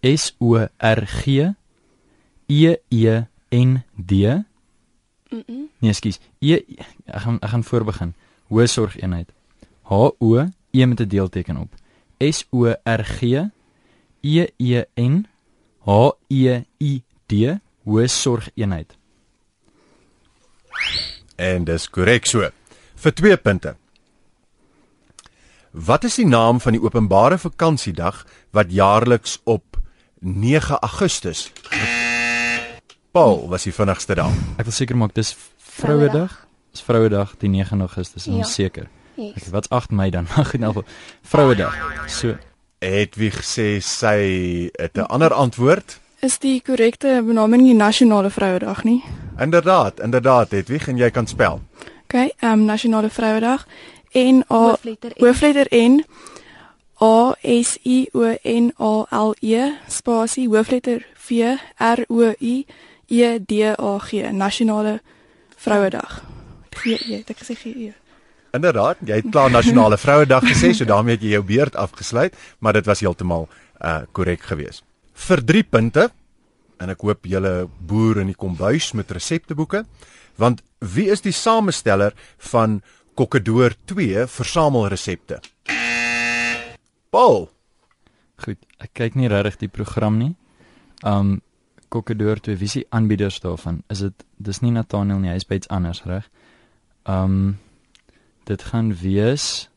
S 0.01 0.35
O 0.37 0.53
R 0.77 1.01
G 1.05 1.25
E 2.45 2.75
E 2.89 3.25
N 3.49 3.83
D. 3.95 4.11
Mm 4.11 5.43
-mm. 5.47 5.69
Nee, 5.79 5.93
skus. 5.93 6.19
E 6.39 6.53
ek 7.05 7.21
gaan 7.21 7.39
ek 7.41 7.49
gaan 7.49 7.63
voorbegin. 7.63 8.13
Hoë 8.49 8.67
sorgeenheid. 8.67 9.33
H 9.81 9.93
O 10.19 10.45
E 10.71 10.85
met 10.85 10.99
'n 10.99 11.07
deelteken 11.07 11.57
op. 11.57 11.73
S 12.19 12.45
O 12.51 12.65
R 12.83 13.03
G 13.03 13.21
E 14.21 14.47
E 14.57 14.85
N 14.95 15.25
H 15.85 16.11
E 16.27 16.61
I 16.77 17.03
D 17.25 17.33
hoë 17.83 18.07
sorgeenheid. 18.07 18.97
en 21.35 21.63
dis 21.63 21.89
korrek 21.89 22.25
so. 22.25 22.49
Vir 22.95 23.13
2 23.13 23.37
punte. 23.37 23.80
Wat 25.71 26.03
is 26.03 26.15
die 26.19 26.27
naam 26.27 26.59
van 26.59 26.75
die 26.75 26.81
openbare 26.83 27.37
vakansiedag 27.39 28.25
wat 28.51 28.71
jaarliks 28.71 29.39
op 29.43 29.77
9 30.19 30.77
Augustus? 30.79 31.51
Paul 33.11 33.47
was 33.49 33.63
die 33.63 33.73
vinnigste 33.73 34.15
daar. 34.15 34.33
Ek 34.59 34.67
wil 34.67 34.75
seker 34.75 34.97
maak 34.99 35.15
dis 35.15 35.31
Vrouedag. 35.71 36.33
Dis 36.71 36.83
Vrouedag 36.83 37.35
die 37.39 37.49
9 37.49 37.79
Augustus, 37.87 38.25
Ja. 38.25 38.35
ja. 38.35 38.43
seker. 38.43 38.87
Yes. 39.15 39.31
Okay, 39.37 39.51
wat's 39.51 39.69
8 39.69 39.91
Mei 39.91 40.09
dan? 40.09 40.27
Ag, 40.35 40.53
in 40.53 40.63
elk 40.63 40.73
geval 40.73 40.91
Vrouedag. 41.23 41.75
So, 42.07 42.35
Edwig 42.79 43.39
sê 43.45 43.79
sy 43.79 44.69
het 44.75 44.97
'n 44.97 45.07
ander 45.07 45.33
antwoord. 45.33 45.99
Is 46.21 46.37
die 46.39 46.61
korrekte 46.61 47.23
benaming 47.25 47.63
die 47.63 47.73
nasionale 47.75 48.29
vrouedag 48.29 48.83
nie? 48.83 49.03
Inderdaad, 49.39 49.99
inderdaad 49.99 50.51
Edwig 50.53 50.87
en 50.87 50.97
jy 50.97 51.09
kan 51.09 51.27
spel. 51.27 51.61
Okay, 52.03 52.33
ehm 52.39 52.51
um, 52.59 52.65
nasionale 52.65 53.09
vrouedag 53.09 53.65
N 54.15 54.43
A 54.49 54.59
Hoofletter 54.71 55.13
N. 55.15 55.25
hoofletter 55.25 55.67
N 55.71 56.03
A 57.01 57.33
S 57.41 57.77
I 57.85 58.09
O 58.13 58.35
N 58.43 58.71
A 58.79 58.93
L 59.11 59.33
E 59.41 59.71
spasie 59.87 60.47
hoofletter 60.47 61.05
V 61.15 61.57
R 61.79 62.05
O 62.09 62.33
I 62.39 62.65
E 63.07 63.39
D 63.39 63.63
A 63.71 63.97
G 63.99 64.31
nasionale 64.31 65.01
vrouedag. 65.57 66.21
G 66.71 66.97
E, 66.97 67.17
het 67.21 67.29
ek 67.29 67.43
gesê 67.43 67.55
G 67.55 67.73
E. 67.73 67.91
Inderdaad, 68.51 68.99
jy 69.07 69.21
het 69.21 69.29
klaar 69.31 69.51
nasionale 69.51 69.97
vrouedag 69.97 70.43
gesê, 70.43 70.73
so 70.75 70.85
daarmee 70.85 71.15
het 71.15 71.23
jy 71.23 71.35
jou 71.37 71.43
beurt 71.47 71.75
afgesluit, 71.79 72.35
maar 72.59 72.75
dit 72.75 72.87
was 72.89 72.99
heeltemal 72.99 73.47
uh 73.79 74.01
korrek 74.11 74.43
geweest. 74.43 74.83
Vir 75.13 75.43
3 75.45 75.63
punte 75.63 76.09
en 76.81 76.89
ek 76.91 77.03
hoop 77.05 77.29
julle 77.29 77.69
boer 77.87 78.21
in 78.23 78.31
die 78.31 78.37
kombuis 78.37 78.91
met 78.97 79.11
resepteboeke, 79.13 79.85
want 80.41 80.63
wie 80.79 81.07
is 81.13 81.21
die 81.21 81.35
samesteller 81.35 82.15
van 82.51 82.81
Kokkedoor 83.13 83.75
2 83.85 84.27
versamelresepte? 84.27 85.39
Paul, 87.11 87.49
goed. 88.39 88.59
Ek 88.79 88.93
kyk 88.97 89.17
nie 89.19 89.29
regtig 89.31 89.57
die 89.65 89.71
program 89.71 90.17
nie. 90.17 90.35
Um 91.03 91.41
Kokkedoor 91.91 92.39
twee 92.39 92.55
visie 92.55 92.85
aanbieders 92.95 93.41
daarvan. 93.43 93.81
Is 93.91 93.99
dit 93.99 94.23
dis 94.39 94.61
nie 94.63 94.71
Nathaniel 94.71 95.19
nie, 95.19 95.33
hy's 95.33 95.43
by 95.43 95.57
iets 95.59 95.67
anders, 95.67 95.99
reg? 96.07 96.29
Um 97.03 97.57
dit 98.47 98.63
gaan 98.71 98.93
wees 98.95 99.67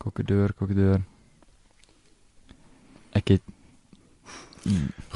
Kokkedoor, 0.00 0.54
Kokkedoor. 0.56 1.02
Ek 3.12 3.34
het 3.34 3.44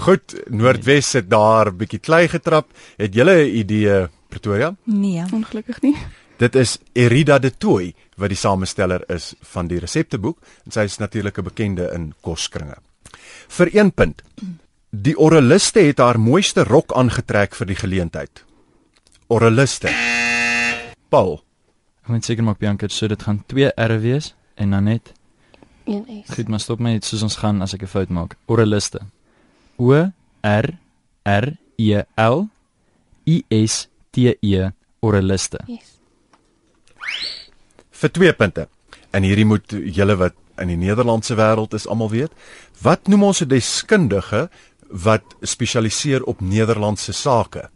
goed, 0.04 0.34
Noordwes 0.50 1.14
het 1.16 1.30
daar 1.30 1.72
'n 1.72 1.76
bietjie 1.76 2.00
klei 2.04 2.28
getrap. 2.28 2.68
Het 2.98 3.14
julle 3.14 3.46
'n 3.46 3.56
idee 3.56 4.08
Pretoria? 4.28 4.74
Nee. 4.84 5.24
Ongelukkig 5.32 5.80
nie. 5.80 5.96
Dit 6.36 6.54
is 6.54 6.76
Erida 6.92 7.38
de 7.40 7.50
Tooy 7.50 7.94
wat 8.20 8.28
die 8.28 8.36
samesteller 8.36 9.04
is 9.12 9.30
van 9.54 9.70
die 9.70 9.78
resepteboek 9.80 10.36
en 10.66 10.74
sy 10.74 10.84
is 10.84 10.98
natuurlik 11.00 11.38
'n 11.38 11.44
bekende 11.44 11.90
in 11.94 12.12
koskringe. 12.20 12.76
Vir 13.48 13.68
1 13.72 13.92
punt. 13.92 14.22
Die 14.90 15.16
oraliste 15.18 15.80
het 15.80 15.98
haar 15.98 16.20
mooiste 16.20 16.64
rok 16.64 16.92
aangetrek 16.92 17.54
vir 17.54 17.66
die 17.66 17.76
geleentheid. 17.76 18.44
Oraliste. 19.28 19.88
Paul. 21.08 21.42
ek 22.02 22.08
moet 22.08 22.24
seker 22.24 22.44
maak 22.44 22.58
Bianca, 22.58 22.88
so 22.88 23.08
dit 23.08 23.22
gaan 23.22 23.44
2 23.46 23.72
R 23.76 24.00
wees 24.00 24.34
en 24.54 24.70
dan 24.70 24.84
net 24.84 25.12
Een 25.84 26.24
S. 26.26 26.34
Goed, 26.34 26.48
maar 26.48 26.60
stop 26.60 26.80
my 26.80 26.92
net 26.92 27.04
soos 27.04 27.22
ons 27.22 27.36
gaan 27.36 27.62
as 27.62 27.74
ek 27.74 27.82
'n 27.82 27.86
fout 27.86 28.08
maak. 28.08 28.36
Oraliste. 28.46 29.00
O 29.78 29.92
R 30.42 30.78
R 31.24 31.56
E 31.78 32.02
L 32.16 32.48
I 33.26 33.44
S 33.48 33.88
T 34.10 34.36
E 34.40 34.70
oraliste. 35.00 35.58
Yes. 35.66 35.95
Vir 37.96 38.12
2 38.12 38.32
punte. 38.36 38.68
En 39.10 39.24
hierdie 39.24 39.46
moet 39.48 39.72
julle 39.72 40.16
wat 40.20 40.34
in 40.60 40.68
die 40.72 40.80
Nederlandse 40.80 41.36
wêreld 41.36 41.74
is 41.76 41.86
almal 41.88 42.10
weet. 42.12 42.32
Wat 42.82 43.08
noem 43.08 43.22
ons 43.30 43.42
'n 43.42 43.48
deskundige 43.48 44.48
wat 44.88 45.24
spesialiseer 45.42 46.22
op 46.24 46.40
Nederlandse 46.40 47.12
sake? 47.12 47.70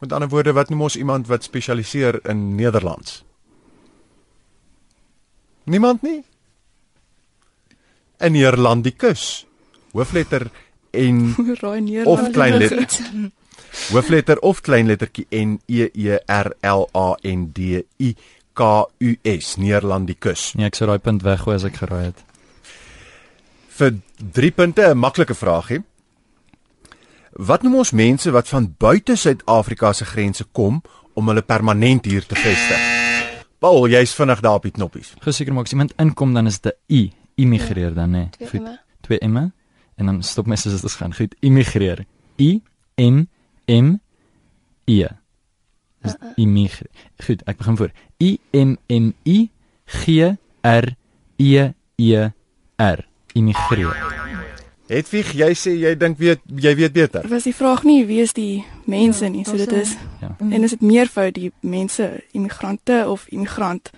Met 0.00 0.12
ander 0.12 0.28
woorde, 0.28 0.52
wat 0.52 0.68
noem 0.70 0.82
ons 0.82 0.96
iemand 0.96 1.26
wat 1.26 1.44
spesialiseer 1.44 2.20
in 2.28 2.54
Nederlands? 2.54 3.24
Niemand 5.64 6.02
nie. 6.02 6.24
'n 8.18 8.32
Neerlandikus 8.36 9.46
hoofletter 9.92 10.50
en. 10.90 11.34
Of 12.04 12.30
klein 12.30 12.56
letter. 12.56 13.30
hoofletter 13.90 14.38
of 14.38 14.60
kleinlettertjie 14.60 15.26
N 15.30 15.60
E 15.66 15.88
E 15.92 16.18
R 16.26 16.54
L 16.60 16.88
A 16.92 17.16
N 17.22 17.50
D 17.52 17.84
I 17.96 18.16
K 18.60 18.86
U 19.00 19.16
S 19.24 19.56
Neerlandikus. 19.56 20.50
Nee, 20.58 20.68
ek 20.68 20.76
sou 20.76 20.88
daai 20.90 21.00
punt 21.00 21.24
weggooi 21.24 21.56
as 21.56 21.64
ek 21.64 21.78
geraai 21.80 22.10
het. 22.10 22.18
Vir 23.78 23.94
3 24.36 24.50
punte 24.52 24.84
'n 24.84 24.98
maklike 24.98 25.34
vraagie. 25.34 25.80
Wat 27.32 27.62
noem 27.62 27.78
ons 27.80 27.92
mense 27.92 28.30
wat 28.30 28.48
van 28.48 28.74
buite 28.78 29.16
Suid-Afrika 29.16 29.92
se 29.92 30.04
grense 30.04 30.44
kom 30.52 30.82
om 31.14 31.28
hulle 31.28 31.42
permanent 31.42 32.04
hier 32.04 32.26
te 32.26 32.34
vestig? 32.34 32.80
Paul, 33.58 33.88
jy's 33.88 34.14
vinnig 34.14 34.40
daar 34.40 34.54
op 34.54 34.62
die 34.62 34.72
knoppies. 34.72 35.14
Geseker 35.20 35.52
maak 35.52 35.64
as 35.64 35.72
iemand 35.72 35.92
inkom 35.96 36.34
dan 36.34 36.46
is 36.46 36.60
dit 36.60 36.74
'n 36.74 36.94
I, 36.94 37.12
immigreer 37.36 37.94
dan 37.94 38.10
nê. 38.10 38.30
Twee 38.30 38.48
Goed, 38.48 38.78
twee 39.00 39.18
emme 39.18 39.52
en 39.96 40.06
dan 40.06 40.22
stop 40.22 40.46
my 40.46 40.56
dit 40.56 40.92
gaan. 40.92 41.14
Goed, 41.14 41.34
immigreer. 41.40 42.04
I 42.38 42.62
M 42.96 43.26
M 43.66 44.00
E. 44.84 45.19
Dis 46.02 46.14
immigreer. 46.36 46.90
Goed, 47.26 47.42
ek 47.46 47.56
begin 47.60 47.76
voor. 47.76 47.90
I 48.22 48.38
M 48.52 48.76
M 48.88 49.12
I 49.24 49.50
G 49.86 50.34
R 50.62 50.94
E 51.36 51.68
E 51.96 52.28
R. 52.76 53.04
Immigreer. 53.32 53.96
Hedwig, 54.90 55.28
jy 55.38 55.52
sê 55.54 55.70
jy 55.78 55.92
dink 55.94 56.18
weet 56.18 56.40
jy 56.50 56.72
weet 56.74 56.92
beter. 56.92 57.28
Was 57.30 57.44
die 57.46 57.54
vraag 57.54 57.84
nie 57.86 58.00
wie 58.08 58.20
is 58.24 58.32
die 58.34 58.64
mense 58.90 59.28
nie, 59.30 59.44
so 59.46 59.54
dit 59.56 59.70
is 59.72 59.92
Ja. 60.20 60.34
en 60.40 60.64
is 60.66 60.70
dit 60.74 60.80
meervoud 60.82 61.34
die 61.34 61.52
mense, 61.60 62.08
immigrante 62.32 63.04
of 63.08 63.26
immigrant? 63.30 63.90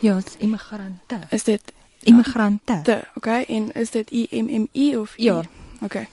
Ja, 0.00 0.14
dis 0.14 0.36
immigrante. 0.38 1.18
Is 1.30 1.44
dit 1.44 1.72
Immigrante. 2.04 2.80
te, 2.84 3.00
okay? 3.14 3.44
En 3.48 3.72
is 3.74 3.90
dit 3.90 4.10
I 4.12 4.28
M 4.30 4.46
M 4.62 4.68
I 4.72 4.96
of 4.96 5.18
I? 5.18 5.22
Ja. 5.24 5.42
Okay. 5.82 6.06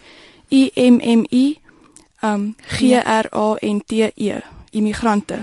I 0.50 0.72
M 0.76 0.98
M 1.20 1.26
I 1.30 1.60
um 2.24 2.56
G 2.68 2.96
R 2.98 3.28
A 3.32 3.56
N 3.62 3.82
T 3.86 4.12
E, 4.16 4.40
immigrante. 4.76 5.40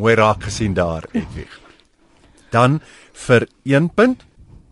Mooi 0.00 0.14
raak 0.16 0.46
gesien 0.48 0.74
daar, 0.74 1.04
Hedwig. 1.12 1.52
Dan 2.50 2.80
vir 3.26 3.46
1 3.68 3.90
punt. 3.94 4.24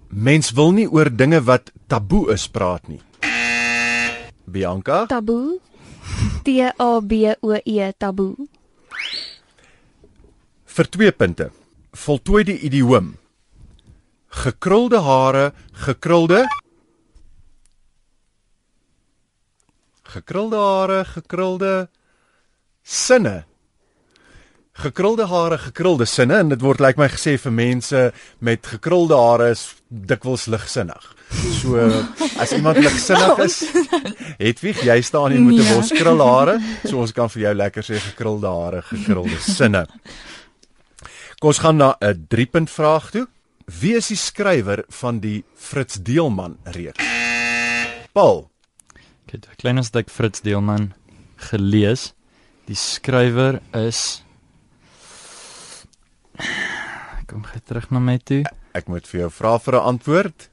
Mens 0.08 0.54
wil 0.56 0.72
nie 0.72 0.88
oor 0.88 1.10
dinge 1.12 1.42
wat 1.44 1.70
taboe 1.86 2.32
is 2.32 2.46
praat 2.48 2.88
nie. 2.88 3.00
Bianca, 4.48 5.04
Taboe. 5.06 5.58
T 6.44 6.48
A 6.80 7.00
B 7.04 7.34
O 7.44 7.58
E 7.64 7.92
taboe. 7.98 8.48
vir 10.78 10.86
2 10.94 11.12
punte. 11.12 11.50
Voltooi 11.92 12.44
die 12.44 12.58
idioom. 12.62 13.16
Gekrulde 14.28 15.00
hare, 15.02 15.52
gekrulde 15.84 16.44
Gekrulde 20.08 20.56
hare, 20.56 21.04
gekrulde 21.04 21.88
sinne. 22.88 23.44
Gekrulde 24.78 25.26
hare, 25.26 25.58
gekrulde 25.58 26.06
sinne 26.06 26.38
en 26.38 26.52
dit 26.52 26.62
word 26.62 26.80
lyk 26.80 26.94
like 26.94 27.02
my 27.02 27.08
gesê 27.10 27.34
vir 27.42 27.52
mense 27.52 28.02
met 28.40 28.66
gekrulde 28.66 29.16
hare 29.18 29.50
is 29.52 29.64
dikwels 29.90 30.46
ligsinnig. 30.46 31.08
So 31.58 31.76
as 32.40 32.54
iemand 32.56 32.78
ligsinnig 32.80 33.42
is, 33.44 33.58
Hedwig, 34.42 34.84
jy 34.86 35.00
staan 35.02 35.34
hier 35.34 35.42
met 35.42 35.58
'n 35.58 35.74
bos 35.74 35.90
krulhare, 35.92 36.60
so 36.86 37.02
ons 37.02 37.12
kan 37.12 37.28
vir 37.28 37.42
jou 37.42 37.54
lekker 37.54 37.82
sê 37.82 37.98
gekrulde 37.98 38.48
hare, 38.48 38.82
gekrulde 38.82 39.40
sinne. 39.42 39.86
Kom 41.40 41.50
ons 41.50 41.58
gaan 41.58 41.76
na 41.76 41.96
'n 42.00 42.26
3 42.28 42.46
punt 42.46 42.70
vraag 42.70 43.10
toe. 43.10 43.26
Wie 43.66 43.96
is 43.96 44.08
die 44.08 44.16
skrywer 44.16 44.84
van 44.88 45.20
die 45.20 45.44
Fritz 45.54 45.98
Deelman 46.00 46.56
reeks? 46.64 47.04
Paul, 48.14 48.48
Ek 49.26 49.32
het 49.34 49.44
'n 49.44 49.56
klein 49.60 49.84
stuk 49.84 50.08
Fritz 50.08 50.40
Deelman 50.40 50.94
gelees. 51.36 52.14
Die 52.68 52.76
skrywer 52.76 53.60
is 53.76 54.22
Kom 57.28 57.42
gou 57.44 57.60
terug 57.64 57.90
na 57.92 58.00
my 58.00 58.16
toe. 58.24 58.44
ek 58.78 58.86
moet 58.88 59.06
vir 59.10 59.20
jou 59.24 59.30
vra 59.30 59.58
vir 59.58 59.74
'n 59.74 59.84
antwoord. 59.92 60.48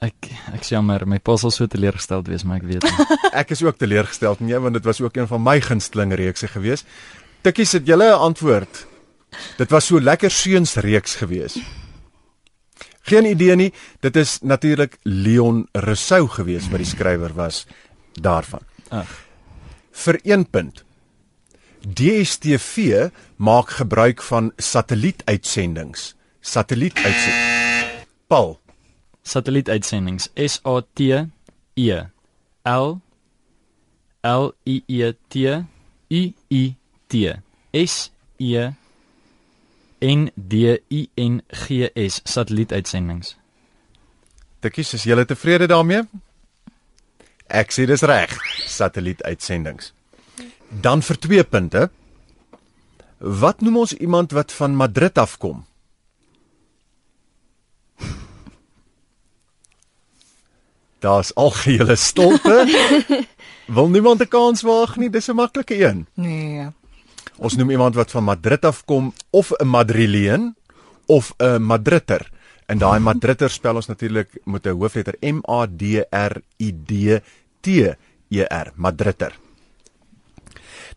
Ek 0.00 0.14
ek 0.54 0.60
is 0.60 0.68
jammer, 0.70 1.06
my 1.06 1.18
pa 1.18 1.36
sal 1.36 1.50
so 1.50 1.66
teleurgesteld 1.66 2.28
wees, 2.28 2.44
maar 2.44 2.58
ek 2.58 2.62
weet 2.68 2.82
nie. 2.84 3.06
Ek 3.40 3.50
is 3.50 3.62
ook 3.62 3.78
teleurgestel 3.78 4.36
in 4.40 4.48
jou 4.48 4.60
want 4.60 4.74
dit 4.74 4.84
was 4.84 5.00
ook 5.00 5.16
een 5.16 5.26
van 5.26 5.42
my 5.42 5.60
gunsteling 5.60 6.12
reekse 6.14 6.46
gewees. 6.48 6.84
Tikkies, 7.42 7.72
het 7.72 7.86
julle 7.86 8.10
'n 8.10 8.20
antwoord? 8.20 8.86
Dit 9.58 9.70
was 9.70 9.86
so 9.86 9.98
lekker 10.00 10.30
seunsreeks 10.30 11.16
gewees. 11.16 11.58
Geen 13.02 13.24
idee 13.26 13.56
nie. 13.56 13.72
Dit 14.00 14.16
is 14.16 14.38
natuurlik 14.42 14.98
Leon 15.04 15.66
Rousseau 15.72 16.28
gewees 16.28 16.68
wat 16.68 16.78
die 16.78 16.86
skrywer 16.86 17.34
was 17.34 17.66
daarvan. 18.20 18.62
Ag. 18.90 19.27
Vir 19.98 20.20
1 20.24 20.46
punt. 20.54 20.84
DStv 21.82 23.10
maak 23.36 23.74
gebruik 23.80 24.22
van 24.22 24.52
satellietuitsendings. 24.56 26.14
Satellietuitsendings. 26.40 28.06
Paul, 28.28 28.58
Satellietuitsendings 29.28 30.30
S 30.34 30.60
A 30.64 30.80
T 30.94 31.28
E 31.76 31.98
L 32.64 33.00
L 34.22 34.54
I 34.66 34.82
E 34.86 35.12
T 35.28 35.64
U 36.10 36.32
I 36.50 36.76
T 37.08 37.34
S 37.72 38.10
E 38.38 38.70
N 40.00 40.30
D 40.36 40.78
I 40.90 41.08
N 41.16 41.42
G 41.52 41.90
S 41.94 42.20
satellietuitsendings. 42.24 43.36
Tikkies, 44.60 44.94
is 44.94 45.04
julle 45.04 45.26
tevrede 45.26 45.66
daarmee? 45.66 46.02
Ek 47.48 47.72
sê 47.72 47.86
dis 47.88 48.04
reg. 48.04 48.34
Satellietuitsendings. 48.68 49.92
Dan 50.68 51.00
vir 51.02 51.16
2 51.16 51.44
punte. 51.48 51.88
Wat 53.18 53.64
noem 53.64 53.76
ons 53.82 53.96
iemand 53.96 54.32
wat 54.36 54.52
van 54.52 54.76
Madrid 54.76 55.18
afkom? 55.18 55.64
Daar's 60.98 61.34
algehele 61.34 61.96
stilte. 61.96 62.66
Wil 63.74 63.88
niemand 63.88 64.20
'n 64.20 64.28
kans 64.28 64.62
waag 64.62 64.96
nie? 64.96 65.10
Dis 65.10 65.28
'n 65.28 65.34
maklike 65.34 65.76
een. 65.78 66.06
Nee. 66.14 66.66
Ons 67.36 67.56
noem 67.56 67.70
iemand 67.70 67.94
wat 67.94 68.10
van 68.10 68.24
Madrid 68.24 68.64
afkom 68.64 69.12
of 69.30 69.52
'n 69.52 69.66
Madrileen 69.66 70.56
of 71.06 71.32
'n 71.38 71.62
Madritter. 71.62 72.30
En 72.68 72.78
daai 72.78 72.98
Madritter 73.00 73.50
spel 73.50 73.80
ons 73.80 73.88
natuurlik 73.88 74.38
met 74.44 74.66
'n 74.66 74.76
hoofletter 74.76 75.16
M 75.20 75.40
A 75.48 75.66
D 75.66 76.04
R 76.10 76.42
I 76.60 76.72
D 76.72 77.20
T 77.60 77.66
E 78.30 78.42
R, 78.44 78.72
Madritter. 78.76 79.32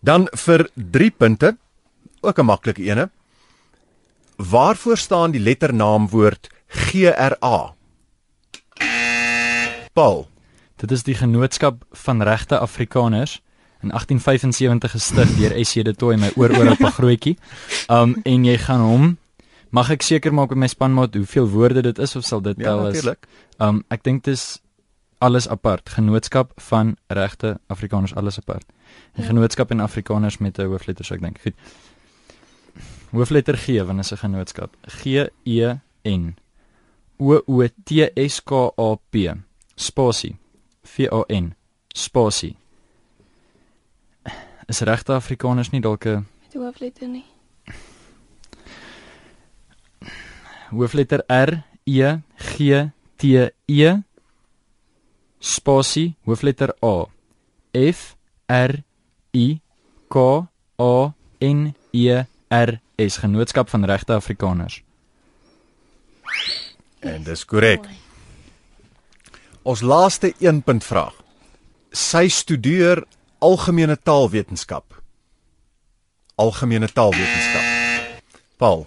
Dan 0.01 0.27
vir 0.31 0.69
3 0.75 1.11
punte, 1.11 1.57
ook 2.21 2.39
'n 2.39 2.45
maklike 2.45 2.83
ene. 2.83 3.09
Waarvoor 4.35 4.97
staan 4.97 5.31
die 5.31 5.41
letternaamwoord 5.41 6.49
G 6.67 7.05
R 7.05 7.37
A? 7.43 7.73
Paul, 9.93 10.31
Dit 10.81 10.91
is 10.91 11.03
die 11.05 11.13
genootskap 11.13 11.83
van 11.93 12.23
regte 12.25 12.57
Afrikaners 12.57 13.35
in 13.85 13.91
1875 13.93 14.91
gestig 14.91 15.33
deur 15.37 15.53
SC 15.65 15.83
de 15.85 15.93
Tooy 15.93 16.17
my 16.17 16.31
oor 16.35 16.49
oor 16.57 16.71
op 16.71 16.81
'n 16.81 16.95
grootjie. 16.97 17.37
Um 17.87 18.15
en 18.23 18.45
jy 18.45 18.57
gaan 18.57 18.81
hom 18.81 19.17
mag 19.71 19.89
ek 19.89 20.01
seker 20.03 20.33
maak 20.33 20.49
met 20.49 20.57
my 20.57 20.67
spanmaat 20.67 21.15
hoeveel 21.15 21.47
woorde 21.49 21.81
dit 21.81 21.99
is 21.99 22.15
of 22.15 22.25
sal 22.25 22.41
dit 22.41 22.57
ja 22.57 22.63
tel 22.63 22.79
as 22.79 22.93
natuurlik. 22.93 23.27
Um 23.59 23.83
ek 23.89 24.03
dink 24.03 24.23
dit 24.23 24.33
is 24.33 24.59
alles 25.21 25.47
apart. 25.47 25.89
Genootskap 25.89 26.51
van 26.61 26.95
regte 27.07 27.59
Afrikaners 27.69 28.15
alles 28.15 28.37
apart. 28.39 28.65
En 29.13 29.23
Ja. 29.23 29.27
genootskap 29.29 29.71
en 29.71 29.79
Afrikaners 29.79 30.37
met 30.37 30.57
'n 30.59 30.65
hoofletter 30.65 31.05
so 31.05 31.13
ek 31.15 31.21
dink. 31.21 31.39
Goed. 31.41 31.53
Hoofletter 33.11 33.57
G 33.57 33.81
want 33.85 33.99
is 33.99 34.11
'n 34.11 34.17
genootskap. 34.17 34.75
G 34.87 35.27
E 35.45 35.73
N 36.05 36.35
O 37.19 37.41
O 37.47 37.67
T 37.85 38.09
S 38.15 38.43
K 38.43 38.73
A 38.77 38.95
P 39.09 39.15
spasie 39.75 40.35
V 40.83 41.07
A 41.11 41.23
N 41.27 41.53
spasie. 41.93 42.55
Is 44.67 44.79
regte 44.81 45.13
Afrikaners 45.13 45.69
nie 45.71 45.81
dalk 45.81 46.05
'n 46.05 46.25
hoofletter 46.53 47.07
nie. 47.07 47.25
Hoofletter 50.71 51.23
R 51.27 51.63
E 51.85 52.21
G 52.37 52.91
T 53.17 53.49
E 53.67 53.91
spasie 55.39 56.15
hoofletter 56.25 56.73
A 56.81 57.05
F 57.73 58.15
R 58.47 58.83
I 59.33 59.61
K 60.09 60.17
A 60.77 60.93
N 61.39 61.73
E 61.91 62.23
R 62.49 62.79
S 62.97 63.17
genootskap 63.17 63.69
van 63.69 63.85
regte 63.85 64.13
Afrikaners. 64.13 64.83
En 66.99 67.23
dis 67.23 67.45
korrek. 67.45 67.87
Ons 69.63 69.81
laaste 69.81 70.33
1 70.39 70.61
punt 70.65 70.83
vraag. 70.83 71.15
Sy 71.91 72.27
studeer 72.29 73.03
algemene 73.41 73.97
taalwetenskap. 73.97 75.01
Algemene 76.35 76.87
taalwetenskap. 76.87 77.65
Paul, 78.57 78.85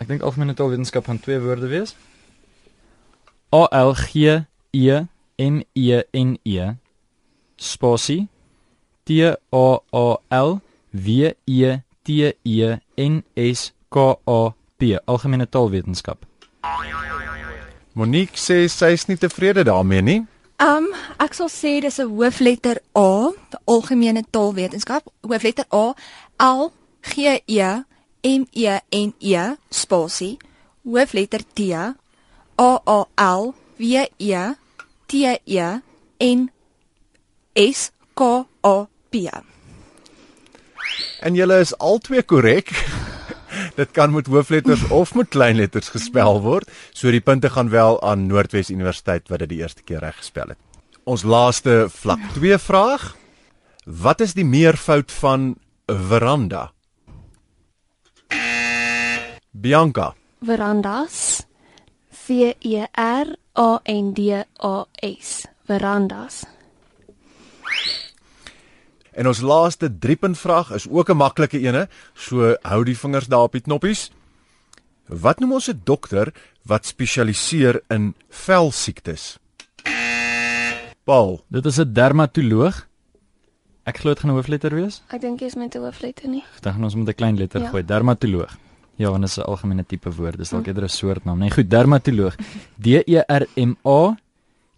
Ek 0.00 0.08
dink 0.08 0.22
algemene 0.24 0.54
taalwetenskap 0.56 1.04
gaan 1.04 1.20
twee 1.20 1.36
woorde 1.44 1.68
wees. 1.68 1.92
A 3.52 3.66
L 3.68 3.92
G 3.92 4.40
E 4.72 5.00
M 5.36 5.60
E 5.76 5.98
N 6.16 6.38
E 6.48 6.70
spasie 7.60 8.28
T 9.04 9.20
A 9.28 9.66
A 9.92 10.06
L 10.30 10.60
W 10.96 11.34
E 11.44 11.72
T 12.04 12.32
E 12.32 12.70
N 12.96 13.20
S 13.36 13.72
K 13.92 14.06
A 14.24 14.40
P 14.80 14.96
algemene 15.04 15.44
taalwetenskap. 15.44 16.24
Monique 17.92 18.40
sê 18.40 18.64
sy 18.72 18.94
is 18.96 19.04
nie 19.10 19.20
tevrede 19.20 19.66
daarmee 19.68 20.00
nie. 20.00 20.20
Um 20.64 20.88
ek 21.20 21.36
sal 21.36 21.52
sê 21.52 21.76
dis 21.84 22.00
'n 22.00 22.08
hoofletter 22.08 22.80
A, 22.96 23.32
die 23.52 23.60
algemene 23.66 24.24
taalwetenskap, 24.24 25.04
hoofletter 25.28 25.68
A 25.68 25.92
L 26.40 26.72
G 27.04 27.42
E 27.46 27.84
M 28.22 28.46
E 28.52 28.78
N 28.90 29.14
E 29.18 29.44
spasie 29.70 30.36
hoofletter 30.84 31.42
T 31.54 31.72
A 31.74 31.94
A 32.58 33.04
L 33.16 33.54
W 33.78 34.04
E 34.18 34.54
T 35.06 35.38
E 35.44 35.68
N 36.18 36.50
S 37.54 37.90
K 38.14 38.46
A 38.62 38.88
P. 39.10 39.14
En 41.20 41.34
julle 41.34 41.60
is 41.60 41.72
albei 41.78 42.22
korrek. 42.22 42.72
Dit 43.80 43.90
kan 43.96 44.12
met 44.12 44.26
hoofletters 44.26 44.82
of 44.88 45.14
met 45.14 45.28
kleinletters 45.28 45.88
gespel 45.88 46.40
word. 46.44 46.68
So 46.92 47.10
die 47.10 47.20
punte 47.24 47.50
gaan 47.50 47.70
wel 47.72 48.00
aan 48.02 48.26
Noordwes 48.28 48.70
Universiteit 48.70 49.28
wat 49.28 49.42
dit 49.44 49.56
die 49.56 49.62
eerste 49.64 49.82
keer 49.82 50.04
reg 50.04 50.16
gespel 50.20 50.52
het. 50.52 50.60
Ons 51.04 51.24
laaste 51.24 51.88
vlak 51.92 52.20
2 52.36 52.58
vraag. 52.58 53.14
Wat 53.84 54.20
is 54.20 54.36
die 54.36 54.44
meervoud 54.44 55.12
van 55.12 55.56
veranda? 55.86 56.70
Bianca. 59.50 60.14
Verandas. 60.42 61.46
V 62.10 62.54
E 62.60 62.86
R 62.96 63.36
A 63.58 63.80
N 63.84 64.12
D 64.14 64.44
A 64.62 64.86
S. 65.02 65.46
Verandas. 65.66 66.44
En 69.12 69.26
ons 69.26 69.40
laaste 69.42 69.90
3-punt 69.90 70.38
vraag 70.38 70.70
is 70.72 70.86
ook 70.88 71.10
'n 71.10 71.16
maklike 71.16 71.58
ene, 71.60 71.88
so 72.14 72.54
hou 72.62 72.84
die 72.84 72.96
vingers 72.98 73.26
daar 73.26 73.42
op 73.42 73.52
die 73.52 73.60
knoppies. 73.60 74.10
Wat 75.08 75.40
noem 75.40 75.52
ons 75.52 75.68
'n 75.68 75.80
dokter 75.84 76.32
wat 76.64 76.86
spesialiseer 76.86 77.82
in 77.88 78.14
velsiektes? 78.28 79.38
Paul, 81.04 81.44
Dit 81.48 81.66
is 81.66 81.78
'n 81.78 81.92
dermatoloog. 81.92 82.86
Ek 83.84 83.98
glo 83.98 84.10
dit 84.14 84.20
gaan 84.20 84.30
'n 84.30 84.34
hoofletter 84.34 84.74
wees. 84.74 85.02
Ek 85.10 85.20
dink 85.20 85.40
jy's 85.40 85.54
met 85.56 85.74
'n 85.74 85.78
hoofletter 85.82 86.28
nie. 86.28 86.44
Dan 86.60 86.72
gaan 86.72 86.84
ons 86.84 86.94
met 86.94 87.08
'n 87.08 87.14
klein 87.14 87.36
letter 87.36 87.60
Ja. 87.60 87.68
gooi. 87.68 87.84
Dermatoloog. 87.84 88.56
Ja, 89.00 89.08
want 89.08 89.22
dit 89.24 89.30
is 89.30 89.38
'n 89.38 89.48
algemene 89.48 89.84
tipe 89.86 90.10
woord. 90.12 90.36
Dis 90.36 90.50
dalk 90.50 90.66
eerder 90.66 90.84
'n 90.84 90.88
soortnaam. 90.88 91.38
Nee, 91.38 91.50
goed, 91.50 91.70
dermatoloog. 91.70 92.34
D 92.76 92.86
E 92.86 93.22
R 93.26 93.46
M 93.56 93.72
A 93.84 94.16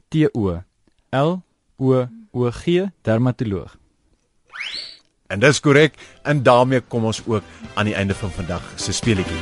T 0.08 0.14
O 0.32 0.62
L 1.10 1.42
O 1.76 2.08
O 2.32 2.50
G, 2.50 2.86
dermatoloog. 3.02 3.76
en 5.32 5.40
dis 5.40 5.60
korrek 5.60 5.94
en 6.22 6.42
daarmee 6.42 6.80
kom 6.80 7.04
ons 7.04 7.22
ook 7.26 7.42
aan 7.74 7.84
die 7.84 7.94
einde 7.94 8.14
van 8.14 8.30
vandag 8.30 8.72
se 8.76 8.92
speletjie. 8.92 9.40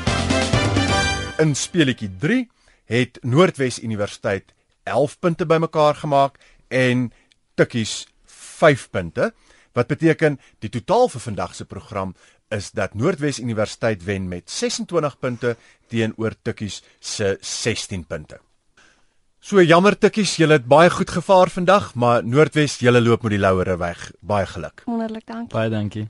In 1.38 1.55
speletjie 1.55 2.11
3 2.19 2.49
het 2.85 3.19
Noordwes 3.23 3.83
Universiteit 3.83 4.55
11 4.83 5.19
punte 5.19 5.47
bymekaar 5.47 5.95
gemaak 5.95 6.38
en 6.69 7.12
Tikkies 7.55 8.07
5 8.25 8.90
punte 8.90 9.33
wat 9.73 9.87
beteken 9.87 10.38
die 10.59 10.71
totaal 10.71 11.09
vir 11.09 11.21
vandag 11.21 11.55
se 11.55 11.64
program 11.64 12.14
is 12.51 12.71
dat 12.75 12.95
Noordwes 12.95 13.39
Universiteit 13.39 14.05
wen 14.05 14.29
met 14.29 14.51
26 14.51 15.19
punte 15.19 15.57
teenoor 15.89 16.35
Tikkies 16.43 16.83
se 16.99 17.37
16 17.41 18.05
punte. 18.05 18.41
So 19.41 19.63
jammer 19.63 19.97
Tikkies, 19.99 20.37
julle 20.37 20.59
het 20.59 20.67
baie 20.69 20.91
goed 20.91 21.11
gevaar 21.11 21.51
vandag, 21.51 21.95
maar 21.95 22.25
Noordwes, 22.25 22.79
julle 22.83 23.01
loop 23.01 23.23
met 23.23 23.37
die 23.37 23.41
louere 23.41 23.77
weg. 23.81 24.11
Baie 24.21 24.47
geluk. 24.47 24.83
Wonderlik, 24.87 25.27
dankie. 25.27 25.55
Baie 25.55 25.71
dankie. 25.71 26.09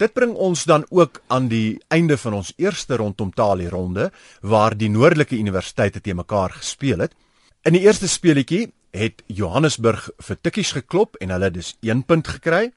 Dit 0.00 0.14
bring 0.14 0.32
ons 0.34 0.64
dan 0.66 0.86
ook 0.90 1.20
aan 1.30 1.46
die 1.48 1.78
einde 1.88 2.16
van 2.18 2.40
ons 2.40 2.52
eerste 2.56 2.96
rondom 2.98 3.30
talie 3.30 3.68
ronde 3.70 4.08
waar 4.40 4.74
die 4.74 4.88
noordelike 4.90 5.36
universiteite 5.38 6.00
te 6.00 6.14
mekaar 6.14 6.56
gespeel 6.56 7.04
het. 7.04 7.14
In 7.62 7.76
die 7.76 7.84
eerste 7.84 8.08
speletjie 8.10 8.72
het 8.94 9.22
Johannesburg 9.26 10.08
vir 10.22 10.38
tikkies 10.40 10.72
geklop 10.78 11.18
en 11.22 11.30
hulle 11.34 11.50
dus 11.54 11.74
1 11.82 12.02
punt 12.06 12.28
gekry. 12.38 12.70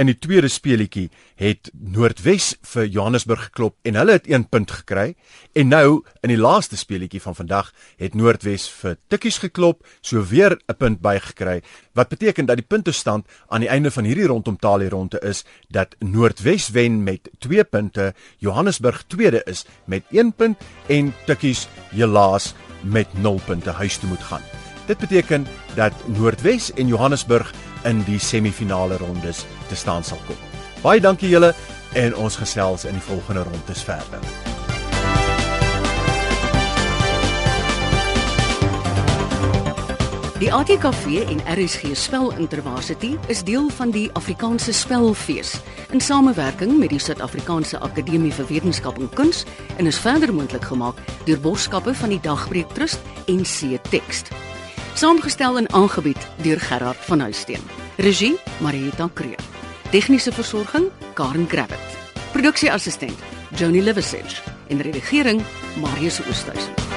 In 0.00 0.08
die 0.08 0.16
tweede 0.16 0.48
speletjie 0.48 1.10
het 1.36 1.68
Noordwes 1.76 2.54
vir 2.64 2.86
Johannesburg 2.88 3.42
geklop 3.50 3.74
en 3.84 3.98
hulle 4.00 4.14
het 4.16 4.28
1 4.30 4.46
punt 4.48 4.70
gekry. 4.72 5.10
En 5.52 5.68
nou 5.68 6.00
in 6.24 6.32
die 6.32 6.38
laaste 6.40 6.78
speletjie 6.80 7.20
van 7.20 7.36
vandag 7.36 7.68
het 8.00 8.16
Noordwes 8.16 8.64
vir 8.80 8.96
tikkies 9.12 9.42
geklop, 9.42 9.84
so 10.00 10.24
weer 10.24 10.56
'n 10.56 10.76
punt 10.78 11.00
bygekry. 11.02 11.60
Wat 11.92 12.08
beteken 12.08 12.46
dat 12.46 12.56
die 12.56 12.64
puntestand 12.64 13.26
aan 13.48 13.60
die 13.60 13.68
einde 13.68 13.90
van 13.90 14.04
hierdie 14.04 14.26
rondom 14.26 14.56
talie 14.56 14.88
ronde 14.88 15.20
is 15.20 15.44
dat 15.68 15.94
Noordwes 16.00 16.70
wen 16.70 17.02
met 17.02 17.28
2 17.38 17.64
punte, 17.64 18.14
Johannesburg 18.38 19.04
tweede 19.06 19.42
is 19.44 19.66
met 19.84 20.04
1 20.10 20.32
punt 20.32 20.58
en 20.88 21.14
tikkies 21.26 21.68
helaas 21.90 22.54
met 22.80 23.12
0 23.12 23.40
punte 23.46 23.70
huis 23.70 23.98
toe 23.98 24.08
moet 24.08 24.24
gaan. 24.24 24.42
Dit 24.86 24.98
beteken 24.98 25.46
dat 25.74 25.92
Noordwes 26.08 26.72
en 26.72 26.86
Johannesburg 26.86 27.52
in 27.84 28.04
die 28.08 28.18
semifinale 28.18 28.96
rondes 28.96 29.44
te 29.68 29.76
staan 29.76 30.04
sal 30.04 30.20
kom. 30.26 30.38
Baie 30.82 31.00
dankie 31.00 31.30
julle 31.30 31.52
en 31.94 32.16
ons 32.16 32.36
gesels 32.36 32.84
in 32.84 32.98
die 32.98 33.06
volgende 33.06 33.44
rondes 33.46 33.84
verder. 33.86 34.52
Die 40.42 40.50
ATKV 40.50 41.22
en 41.30 41.38
RSG 41.46 41.92
Spelintervarsity 41.94 43.12
is 43.30 43.44
deel 43.46 43.68
van 43.68 43.92
die 43.94 44.08
Afrikaanse 44.18 44.72
Spelfees 44.74 45.60
in 45.94 46.00
samewerking 46.00 46.78
met 46.80 46.90
die 46.90 46.98
Suid-Afrikaanse 46.98 47.78
Akademie 47.78 48.32
vir 48.34 48.48
Wetenskap 48.48 48.98
en 48.98 49.10
Kuns 49.14 49.44
en 49.78 49.86
is 49.86 50.02
verder 50.02 50.34
moontlik 50.34 50.66
gemaak 50.66 50.98
deur 51.28 51.38
borgskappe 51.40 51.94
van 51.94 52.16
die 52.16 52.20
Dagbreek 52.26 52.74
Trust 52.74 52.98
en 53.30 53.46
C 53.46 53.78
Tekst. 53.92 54.34
Saamgestel 54.94 55.56
en 55.56 55.72
aangebied 55.72 56.28
deur 56.42 56.60
Gerard 56.60 56.96
van 56.96 57.20
Huisteen. 57.20 57.60
Regie 57.96 58.36
Marieta 58.60 59.10
Kreer. 59.12 59.38
Tegniese 59.90 60.32
versorging 60.32 60.90
Karen 61.14 61.48
Gravett. 61.48 61.98
Produksieassistent 62.32 63.18
Joni 63.56 63.82
Liversedge 63.82 64.42
en 64.68 64.80
redigering 64.80 65.42
Marius 65.80 66.20
Oosthuizen. 66.28 66.91